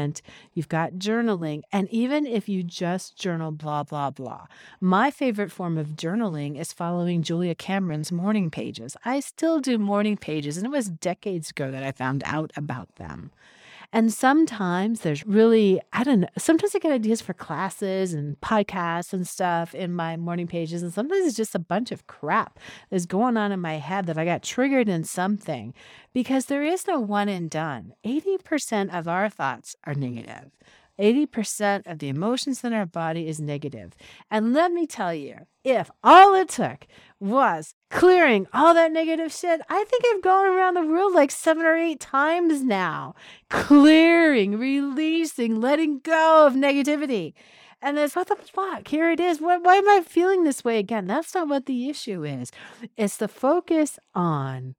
you've 0.55 0.68
got 0.68 0.94
journaling, 0.94 1.62
and 1.72 1.88
even 1.90 2.26
if 2.26 2.48
you 2.48 2.62
just 2.62 3.16
journal 3.16 3.50
blah, 3.50 3.83
blah, 3.83 4.11
blah. 4.11 4.46
My 4.81 5.11
favorite 5.11 5.52
form 5.52 5.78
of 5.78 5.88
journaling 5.88 6.59
is 6.59 6.72
following 6.72 7.22
Julia 7.22 7.55
Cameron's 7.55 8.11
morning 8.11 8.50
pages. 8.50 8.96
I 9.05 9.20
still 9.20 9.61
do 9.61 9.78
morning 9.78 10.16
pages, 10.16 10.57
and 10.57 10.66
it 10.66 10.70
was 10.70 10.88
decades 10.88 11.50
ago 11.50 11.70
that 11.70 11.83
I 11.83 11.92
found 11.92 12.22
out 12.24 12.50
about 12.57 12.94
them. 12.96 13.31
And 13.92 14.12
sometimes 14.12 15.00
there's 15.00 15.26
really, 15.26 15.81
I 15.92 16.02
don't 16.02 16.20
know, 16.20 16.28
sometimes 16.38 16.74
I 16.74 16.78
get 16.78 16.92
ideas 16.92 17.20
for 17.20 17.35
classes 17.35 18.14
and 18.14 18.40
podcasts 18.40 19.12
and 19.12 19.28
stuff 19.28 19.74
in 19.74 19.92
my 19.92 20.16
morning 20.16 20.46
pages. 20.46 20.83
And 20.83 20.92
sometimes 20.92 21.26
it's 21.26 21.37
just 21.37 21.55
a 21.55 21.59
bunch 21.59 21.92
of 21.92 22.07
crap 22.07 22.59
that's 22.88 23.05
going 23.05 23.37
on 23.37 23.52
in 23.52 23.61
my 23.61 23.74
head 23.74 24.07
that 24.07 24.16
I 24.16 24.24
got 24.24 24.42
triggered 24.42 24.88
in 24.88 25.05
something 25.05 25.74
because 26.14 26.46
there 26.46 26.62
is 26.62 26.87
no 26.87 27.00
one 27.00 27.28
and 27.28 27.50
done. 27.50 27.92
80% 28.05 28.98
of 28.98 29.07
our 29.09 29.28
thoughts 29.28 29.76
are 29.85 29.94
negative. 29.94 30.50
80% 31.00 31.87
of 31.87 31.98
the 31.98 32.09
emotions 32.09 32.62
in 32.64 32.72
our 32.72 32.87
body 32.87 33.26
is 33.26 33.40
negative. 33.40 33.94
And 34.31 34.52
let 34.52 34.72
me 34.72 34.87
tell 34.87 35.14
you, 35.14 35.46
if 35.64 35.90
all 36.02 36.35
it 36.35 36.48
took 36.48 36.87
was 37.20 37.74
clearing 37.90 38.46
all 38.52 38.74
that 38.74 38.92
negative 38.92 39.33
shit, 39.33 39.61
I 39.68 39.85
think 39.85 40.05
I've 40.07 40.22
gone 40.22 40.46
around 40.46 40.74
the 40.74 40.87
world 40.87 41.14
like 41.14 41.31
seven 41.31 41.64
or 41.64 41.76
eight 41.76 42.00
times 42.00 42.62
now, 42.62 43.14
clearing, 43.48 44.59
releasing, 44.59 45.61
letting 45.61 46.00
go 46.00 46.46
of 46.46 46.55
negativity. 46.55 47.35
And 47.81 47.98
it's 47.98 48.14
what 48.14 48.28
the 48.28 48.37
fuck? 48.37 48.87
Here 48.88 49.11
it 49.11 49.18
is. 49.18 49.40
Why, 49.40 49.59
why 49.59 49.76
am 49.76 49.88
I 49.88 50.02
feeling 50.07 50.44
this 50.44 50.62
way 50.62 50.78
again? 50.78 51.07
That's 51.07 51.35
not 51.35 51.48
what 51.48 51.66
the 51.66 51.88
issue 51.88 52.24
is. 52.24 52.52
It's 52.96 53.16
the 53.16 53.28
focus 53.28 53.98
on 54.14 54.76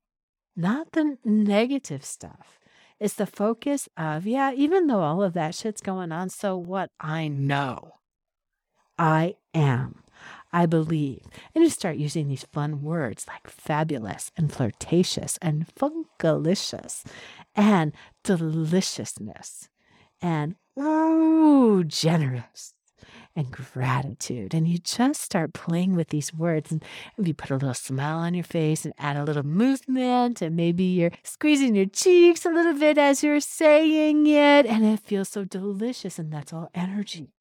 not 0.56 0.94
the 0.94 1.18
negative 1.26 2.06
stuff. 2.06 2.60
It's 3.04 3.16
the 3.16 3.26
focus 3.26 3.90
of, 3.98 4.26
yeah, 4.26 4.54
even 4.54 4.88
though 4.88 5.02
all 5.02 5.22
of 5.22 5.34
that 5.34 5.56
shit's 5.56 5.82
going 5.82 6.14
on, 6.14 6.30
so 6.30 6.56
what? 6.56 6.90
I 7.02 7.28
know. 7.28 7.96
I 8.98 9.36
am. 9.54 10.06
I 10.54 10.68
believe. 10.68 11.26
And 11.54 11.66
you 11.66 11.70
start 11.70 11.98
using 11.98 12.30
these 12.30 12.46
fun 12.54 12.82
words 12.82 13.26
like 13.28 13.50
fabulous 13.50 14.32
and 14.38 14.50
flirtatious 14.50 15.38
and 15.42 15.68
funkalicious 15.76 17.04
and 17.54 17.92
deliciousness 18.24 19.68
and 20.22 20.56
ooh, 20.80 21.84
generous 21.84 22.74
and 23.36 23.52
gratitude. 23.52 24.54
And 24.54 24.68
you 24.68 24.78
just 24.78 25.22
start 25.22 25.54
playing 25.54 25.96
with 25.96 26.10
these 26.10 26.34
words. 26.34 26.72
And 26.72 26.84
you 27.18 27.34
put 27.34 27.50
a 27.50 27.56
little 27.56 27.74
smile 27.74 28.20
on 28.20 28.34
your 28.34 28.44
face 28.44 28.86
and 28.86 28.94
add 28.98 29.18
a 29.18 29.24
little 29.24 29.44
movement. 29.44 30.42
And 30.42 30.56
maybe 30.56 30.84
you're 30.84 31.12
squeezing 31.24 31.76
your 31.76 31.88
cheeks 31.88 32.46
a 32.46 32.50
little 32.50 32.78
bit 32.78 32.98
as 32.98 33.24
you're 33.24 33.40
saying 33.40 34.28
it. 34.28 34.66
And 34.66 34.86
it 34.86 35.00
feels 35.00 35.30
so 35.30 35.44
delicious. 35.46 36.20
And 36.20 36.32
that's 36.32 36.54
all 36.54 36.70
energy. 36.74 37.34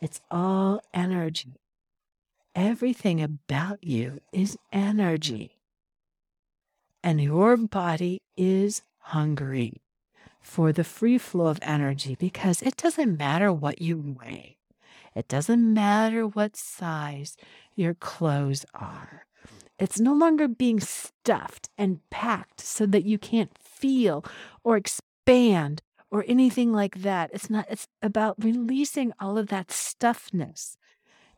It's 0.00 0.20
all 0.30 0.80
energy. 0.92 1.60
Everything 2.54 3.20
about 3.20 3.82
you 3.82 4.20
is 4.32 4.56
energy. 4.72 5.58
And 7.02 7.20
your 7.20 7.56
body 7.56 8.22
is 8.36 8.82
hungry 8.98 9.82
for 10.40 10.72
the 10.72 10.84
free 10.84 11.18
flow 11.18 11.46
of 11.46 11.58
energy 11.62 12.16
because 12.18 12.62
it 12.62 12.76
doesn't 12.76 13.18
matter 13.18 13.52
what 13.52 13.82
you 13.82 14.16
weigh. 14.20 14.58
It 15.14 15.28
doesn't 15.28 15.72
matter 15.72 16.26
what 16.26 16.56
size 16.56 17.36
your 17.74 17.94
clothes 17.94 18.64
are. 18.74 19.26
It's 19.78 20.00
no 20.00 20.14
longer 20.14 20.48
being 20.48 20.80
stuffed 20.80 21.68
and 21.76 21.98
packed 22.10 22.60
so 22.60 22.86
that 22.86 23.04
you 23.04 23.18
can't 23.18 23.56
feel 23.58 24.24
or 24.62 24.76
expand 24.76 25.82
or 26.10 26.24
anything 26.28 26.72
like 26.72 27.02
that. 27.02 27.30
It's 27.32 27.50
not, 27.50 27.66
it's 27.68 27.88
about 28.00 28.42
releasing 28.42 29.12
all 29.18 29.36
of 29.36 29.48
that 29.48 29.68
stuffness 29.68 30.76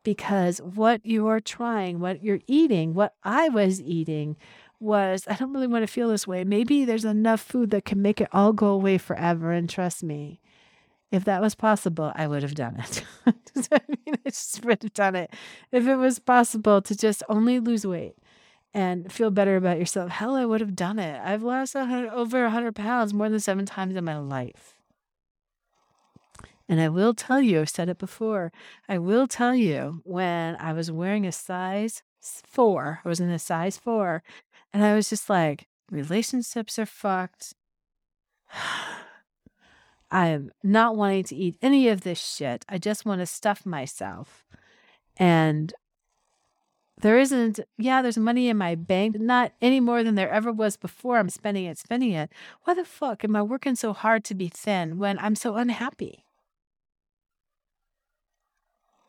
because 0.03 0.59
what 0.59 1.05
you 1.05 1.27
are 1.27 1.41
trying, 1.41 1.99
what 1.99 2.23
you're 2.23 2.41
eating, 2.47 2.95
what 2.95 3.15
I 3.25 3.49
was 3.49 3.81
eating 3.81 4.37
was, 4.79 5.25
I 5.27 5.35
don't 5.35 5.53
really 5.53 5.67
want 5.67 5.83
to 5.83 5.93
feel 5.93 6.09
this 6.11 6.27
way. 6.27 6.45
Maybe 6.45 6.85
there's 6.85 7.07
enough 7.07 7.41
food 7.41 7.71
that 7.71 7.87
can 7.87 8.03
make 8.03 8.21
it 8.21 8.29
all 8.33 8.53
go 8.53 8.69
away 8.69 8.99
forever. 8.99 9.51
And 9.51 9.69
trust 9.69 10.05
me, 10.05 10.41
if 11.11 11.25
that 11.25 11.41
was 11.41 11.55
possible, 11.55 12.13
I 12.15 12.27
would 12.27 12.43
have 12.43 12.55
done 12.55 12.77
it. 12.77 13.05
I 13.73 13.81
mean, 13.89 14.17
I 14.25 14.31
just 14.31 14.65
would 14.65 14.83
have 14.83 14.93
done 14.93 15.15
it. 15.15 15.33
If 15.71 15.87
it 15.87 15.97
was 15.97 16.19
possible 16.19 16.83
to 16.83 16.97
just 16.97 17.23
only 17.29 17.61
lose 17.61 17.87
weight 17.87 18.17
and 18.75 19.11
feel 19.11 19.31
better 19.31 19.57
about 19.57 19.79
yourself, 19.79 20.11
hell, 20.11 20.35
I 20.35 20.45
would 20.45 20.61
have 20.61 20.75
done 20.77 20.99
it. 20.99 21.21
I've 21.25 21.43
lost 21.43 21.75
100, 21.75 22.11
over 22.11 22.43
100 22.43 22.75
pounds 22.75 23.15
more 23.15 23.29
than 23.29 23.41
seven 23.41 23.67
times 23.67 23.95
in 23.95 24.05
my 24.05 24.19
life. 24.19 24.75
And 26.69 26.81
I 26.81 26.89
will 26.89 27.15
tell 27.15 27.41
you, 27.41 27.61
I've 27.61 27.71
said 27.71 27.89
it 27.89 27.99
before, 27.99 28.53
I 28.89 28.99
will 28.99 29.29
tell 29.29 29.55
you 29.55 30.01
when 30.05 30.57
I 30.57 30.73
was 30.73 30.91
wearing 30.91 31.25
a 31.25 31.33
size 31.33 32.03
four, 32.21 33.01
I 33.05 33.09
was 33.09 33.21
in 33.21 33.31
a 33.31 33.39
size 33.39 33.77
four, 33.77 34.25
and 34.73 34.85
I 34.85 34.95
was 34.95 35.09
just 35.09 35.31
like, 35.31 35.69
relationships 35.91 36.79
are 36.79 36.87
fucked. 36.87 37.55
I 40.11 40.29
am 40.29 40.51
not 40.63 40.97
wanting 40.97 41.25
to 41.25 41.37
eat 41.37 41.59
any 41.63 41.89
of 41.89 42.03
this 42.03 42.23
shit. 42.23 42.65
I 42.69 42.79
just 42.79 43.05
want 43.05 43.21
to 43.21 43.27
stuff 43.27 43.67
myself. 43.67 44.45
And 45.17 45.73
there 47.01 47.19
isn't, 47.19 47.61
yeah, 47.77 48.01
there's 48.01 48.17
money 48.17 48.49
in 48.49 48.57
my 48.57 48.75
bank, 48.75 49.19
not 49.19 49.53
any 49.61 49.81
more 49.81 50.03
than 50.03 50.15
there 50.15 50.31
ever 50.31 50.53
was 50.53 50.77
before. 50.77 51.19
I'm 51.19 51.29
spending 51.29 51.65
it, 51.65 51.79
spending 51.79 52.13
it. 52.13 52.31
Why 52.65 52.75
the 52.75 52.85
fuck 52.85 53.25
am 53.25 53.37
I 53.37 53.43
working 53.43 53.75
so 53.75 53.93
hard 53.93 54.25
to 54.25 54.35
be 54.35 54.49
thin 54.49 54.99
when 54.99 55.19
I'm 55.19 55.35
so 55.35 55.57
unhappy? 55.57 56.25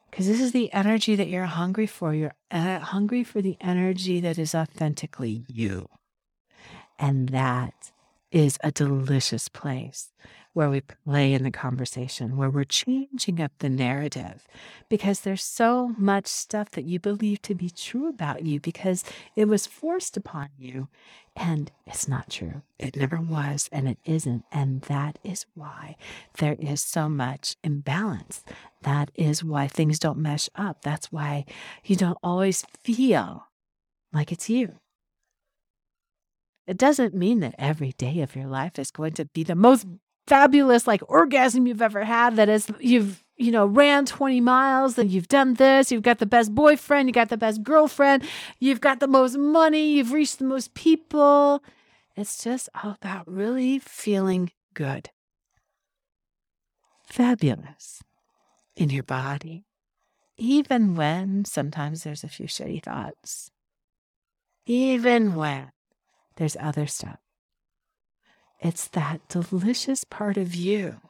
Because 0.10 0.28
this 0.28 0.42
is 0.42 0.52
the 0.52 0.74
energy 0.74 1.16
that 1.16 1.28
you're 1.28 1.46
hungry 1.46 1.86
for. 1.86 2.14
You're 2.14 2.34
uh, 2.50 2.80
hungry 2.80 3.24
for 3.24 3.42
the 3.42 3.58
energy 3.62 4.20
that 4.20 4.38
is 4.38 4.56
authentically 4.56 5.46
you. 5.48 5.88
And 6.98 7.30
that 7.30 7.92
is 8.32 8.58
a 8.64 8.72
delicious 8.72 9.48
place 9.48 10.12
where 10.54 10.70
we 10.70 10.82
play 10.82 11.34
in 11.34 11.44
the 11.44 11.52
conversation, 11.52 12.38
where 12.38 12.50
we're 12.50 12.64
changing 12.64 13.42
up 13.42 13.52
the 13.60 13.70
narrative 13.70 14.48
because 14.90 15.22
there's 15.22 15.44
so 15.44 15.94
much 15.98 16.28
stuff 16.28 16.72
that 16.72 16.86
you 16.86 17.00
believe 17.00 17.42
to 17.44 17.56
be 17.56 17.70
true 17.70 18.08
about 18.10 18.44
you 18.44 18.60
because 18.60 19.04
it 19.36 19.48
was 19.48 19.68
forced 19.68 20.18
upon 20.18 20.50
you. 20.58 20.88
And 21.36 21.72
it's 21.86 22.08
not 22.08 22.32
true. 22.32 22.64
It 22.80 22.96
never 22.96 23.22
was, 23.22 23.70
and 23.72 23.88
it 23.88 24.00
isn't. 24.06 24.44
And 24.52 24.82
that 24.84 25.20
is 25.24 25.46
why 25.54 25.96
there 26.40 26.56
is 26.60 26.82
so 26.82 27.08
much 27.08 27.56
imbalance. 27.64 28.44
That 28.82 29.12
is 29.14 29.44
why 29.44 29.68
things 29.68 30.00
don't 30.00 30.18
mesh 30.18 30.50
up. 30.56 30.82
That's 30.82 31.12
why 31.12 31.46
you 31.84 31.96
don't 31.96 32.18
always 32.24 32.66
feel 32.84 33.46
like 34.12 34.32
it's 34.32 34.50
you. 34.50 34.74
It 36.66 36.78
doesn't 36.78 37.14
mean 37.14 37.40
that 37.40 37.56
every 37.58 37.94
day 37.94 38.20
of 38.22 38.36
your 38.36 38.48
life 38.48 38.78
is 38.78 38.92
going 38.92 39.14
to 39.14 39.26
be 39.26 39.44
the 39.44 39.56
most 39.56 39.86
fabulous 40.28 40.86
like 40.86 41.02
orgasm 41.08 41.66
you've 41.66 41.82
ever 41.82 42.04
had 42.04 42.36
that 42.36 42.50
is 42.50 42.70
you've 42.80 43.24
you 43.38 43.50
know 43.50 43.66
ran 43.66 44.06
20 44.06 44.42
miles 44.42 44.98
and 44.98 45.10
you've 45.10 45.30
done 45.30 45.54
this 45.54 45.92
you've 45.92 46.04
got 46.04 46.20
the 46.20 46.26
best 46.26 46.54
boyfriend 46.54 47.08
you 47.08 47.14
got 47.14 47.30
the 47.30 47.38
best 47.38 47.64
girlfriend 47.64 48.24
you've 48.60 48.82
got 48.82 49.00
the 49.00 49.08
most 49.08 49.38
money 49.38 49.92
you've 49.92 50.12
reached 50.12 50.40
the 50.40 50.46
most 50.46 50.74
people. 50.74 51.64
It's 52.16 52.44
just 52.44 52.68
all 52.84 52.98
about 53.00 53.28
really 53.32 53.78
feeling 53.78 54.52
good. 54.74 55.12
Fabulous 57.06 58.02
in 58.76 58.90
your 58.90 59.04
body 59.04 59.66
even 60.38 60.96
when 60.96 61.46
sometimes 61.46 62.04
there's 62.04 62.24
a 62.24 62.28
few 62.28 62.48
shitty 62.48 62.84
thoughts 62.84 63.50
even 64.66 65.36
when 65.36 65.72
there's 66.36 66.58
other 66.60 66.86
stuff 66.86 67.20
it's 68.60 68.88
that 68.90 69.28
delicious 69.30 70.04
part 70.04 70.38
of 70.38 70.56
you 70.56 71.02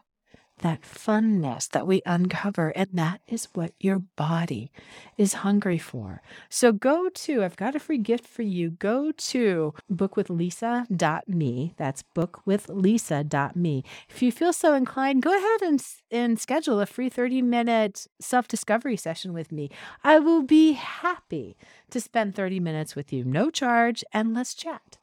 that 0.59 0.81
funness 0.81 1.69
that 1.69 1.85
we 1.85 2.01
uncover. 2.05 2.69
And 2.69 2.89
that 2.93 3.21
is 3.27 3.47
what 3.53 3.73
your 3.79 3.99
body 3.99 4.71
is 5.17 5.33
hungry 5.33 5.77
for. 5.77 6.21
So 6.49 6.71
go 6.71 7.09
to, 7.09 7.43
I've 7.43 7.55
got 7.55 7.75
a 7.75 7.79
free 7.79 7.97
gift 7.97 8.25
for 8.25 8.41
you. 8.41 8.71
Go 8.71 9.11
to 9.11 9.73
bookwithlisa.me. 9.91 11.73
That's 11.77 12.03
bookwithlisa.me. 12.15 13.83
If 14.09 14.21
you 14.21 14.31
feel 14.31 14.53
so 14.53 14.73
inclined, 14.73 15.21
go 15.21 15.37
ahead 15.37 15.61
and, 15.61 15.83
and 16.11 16.39
schedule 16.39 16.79
a 16.79 16.85
free 16.85 17.09
30 17.09 17.41
minute 17.41 18.07
self 18.19 18.47
discovery 18.47 18.97
session 18.97 19.33
with 19.33 19.51
me. 19.51 19.69
I 20.03 20.19
will 20.19 20.41
be 20.41 20.73
happy 20.73 21.57
to 21.91 22.01
spend 22.01 22.35
30 22.35 22.59
minutes 22.59 22.95
with 22.95 23.13
you, 23.13 23.23
no 23.23 23.49
charge, 23.49 24.03
and 24.11 24.33
let's 24.33 24.53
chat. 24.53 24.97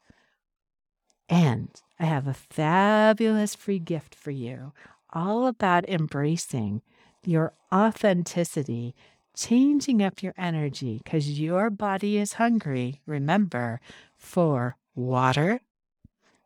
And 1.29 1.69
I 1.99 2.05
have 2.05 2.27
a 2.27 2.33
fabulous 2.33 3.55
free 3.55 3.79
gift 3.79 4.13
for 4.15 4.31
you, 4.31 4.73
all 5.11 5.47
about 5.47 5.89
embracing 5.89 6.81
your 7.23 7.53
authenticity, 7.73 8.95
changing 9.35 10.03
up 10.03 10.21
your 10.21 10.33
energy 10.37 11.01
because 11.03 11.39
your 11.39 11.69
body 11.69 12.17
is 12.17 12.33
hungry, 12.33 13.01
remember, 13.05 13.81
for 14.15 14.77
water, 14.93 15.61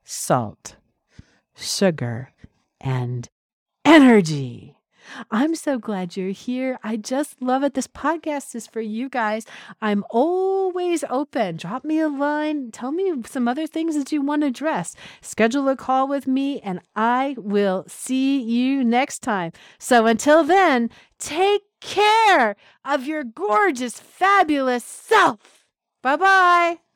salt, 0.04 0.78
sugar, 1.56 2.32
and 2.80 3.28
energy. 3.84 4.79
I'm 5.32 5.56
so 5.56 5.78
glad 5.78 6.16
you're 6.16 6.30
here. 6.30 6.80
I 6.84 6.98
just 6.98 7.42
love 7.42 7.64
it. 7.64 7.74
This 7.74 7.88
podcast 7.88 8.56
is 8.56 8.68
for 8.68 8.82
you 8.82 9.10
guys. 9.10 9.46
I'm 9.82 10.04
always 10.10 11.04
open. 11.10 11.58
Drop 11.58 11.84
me 11.84 12.00
a 12.00 12.08
line. 12.08 12.72
Tell 12.72 12.92
me 12.92 13.14
some 13.26 13.48
other 13.48 13.68
things 13.68 13.96
that 13.96 14.12
you 14.12 14.22
want 14.22 14.42
to 14.42 14.48
address. 14.48 14.96
Schedule 15.22 15.70
a 15.70 15.76
call 15.76 16.08
with 16.08 16.28
me, 16.28 16.60
and 16.62 16.80
I 16.96 17.36
will 17.38 17.86
see 17.88 18.42
you 18.42 18.84
next 18.84 19.20
time. 19.20 19.52
So 19.78 20.06
until 20.06 20.44
then, 20.44 20.90
take 21.18 21.62
care 21.82 22.56
of 22.86 23.06
your 23.06 23.24
gorgeous, 23.24 24.00
fabulous 24.00 24.84
self. 24.84 25.66
Bye 26.02 26.16
bye. 26.16 26.89